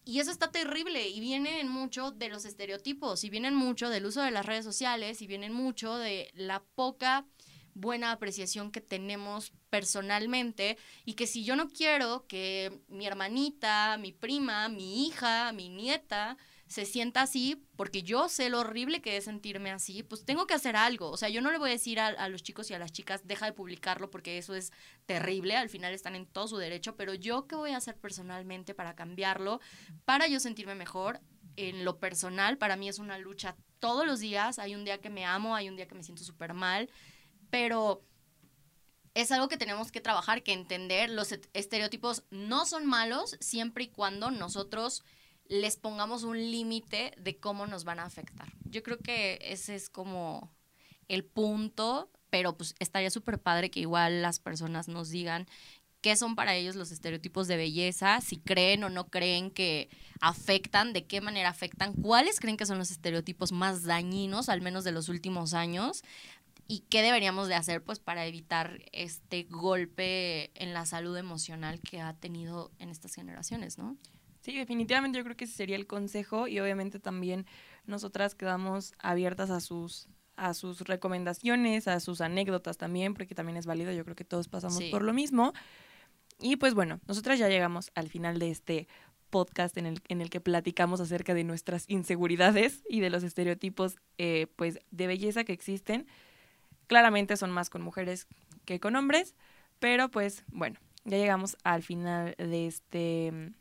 [0.08, 4.22] Y eso está terrible y vienen mucho de los estereotipos y vienen mucho del uso
[4.22, 7.26] de las redes sociales y vienen mucho de la poca
[7.74, 14.12] buena apreciación que tenemos personalmente y que si yo no quiero que mi hermanita, mi
[14.12, 16.38] prima, mi hija, mi nieta
[16.68, 20.54] se sienta así, porque yo sé lo horrible que es sentirme así, pues tengo que
[20.54, 21.10] hacer algo.
[21.10, 22.92] O sea, yo no le voy a decir a, a los chicos y a las
[22.92, 24.70] chicas, deja de publicarlo porque eso es
[25.06, 28.74] terrible, al final están en todo su derecho, pero yo qué voy a hacer personalmente
[28.74, 29.60] para cambiarlo,
[30.04, 31.20] para yo sentirme mejor.
[31.56, 34.60] En lo personal, para mí es una lucha todos los días.
[34.60, 36.88] Hay un día que me amo, hay un día que me siento súper mal,
[37.50, 38.04] pero
[39.14, 41.10] es algo que tenemos que trabajar, que entender.
[41.10, 45.02] Los est- estereotipos no son malos siempre y cuando nosotros
[45.48, 48.52] les pongamos un límite de cómo nos van a afectar.
[48.64, 50.52] Yo creo que ese es como
[51.08, 55.46] el punto, pero pues estaría súper padre que igual las personas nos digan
[56.00, 59.88] qué son para ellos los estereotipos de belleza, si creen o no creen que
[60.20, 64.84] afectan, de qué manera afectan, cuáles creen que son los estereotipos más dañinos, al menos
[64.84, 66.02] de los últimos años,
[66.68, 72.00] y qué deberíamos de hacer pues para evitar este golpe en la salud emocional que
[72.00, 73.96] ha tenido en estas generaciones, ¿no?
[74.48, 77.44] Sí, definitivamente yo creo que ese sería el consejo y obviamente también
[77.84, 83.66] nosotras quedamos abiertas a sus a sus recomendaciones, a sus anécdotas también, porque también es
[83.66, 84.88] válido, yo creo que todos pasamos Sí.
[84.90, 85.52] por lo mismo.
[86.40, 88.88] Y pues bueno, nosotras ya llegamos al final de este
[89.28, 93.96] podcast en el, en el que platicamos acerca de nuestras inseguridades y de los estereotipos
[94.16, 96.06] eh, pues, de belleza que existen.
[96.86, 98.26] Claramente son más con mujeres
[98.64, 99.34] que con hombres,
[99.78, 103.52] pero pues bueno, ya llegamos al final de este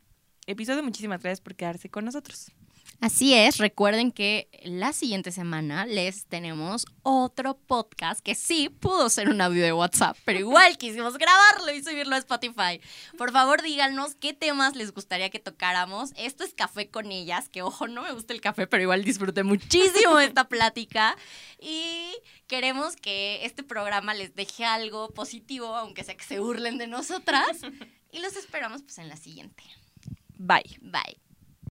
[0.48, 0.82] episodio.
[0.82, 2.52] Muchísimas gracias por quedarse con nosotros.
[3.00, 9.28] Así es, recuerden que la siguiente semana les tenemos otro podcast que sí pudo ser
[9.28, 12.80] un audio de WhatsApp, pero igual quisimos grabarlo y subirlo a Spotify.
[13.16, 16.10] Por favor, díganos qué temas les gustaría que tocáramos.
[16.16, 19.44] Esto es Café con ellas, que ojo, no me gusta el café, pero igual disfruté
[19.44, 21.16] muchísimo esta plática
[21.60, 22.16] y
[22.48, 27.58] queremos que este programa les deje algo positivo, aunque sea que se burlen de nosotras.
[28.10, 29.62] Y los esperamos pues en la siguiente.
[30.38, 30.64] Bye.
[30.82, 31.14] Bye.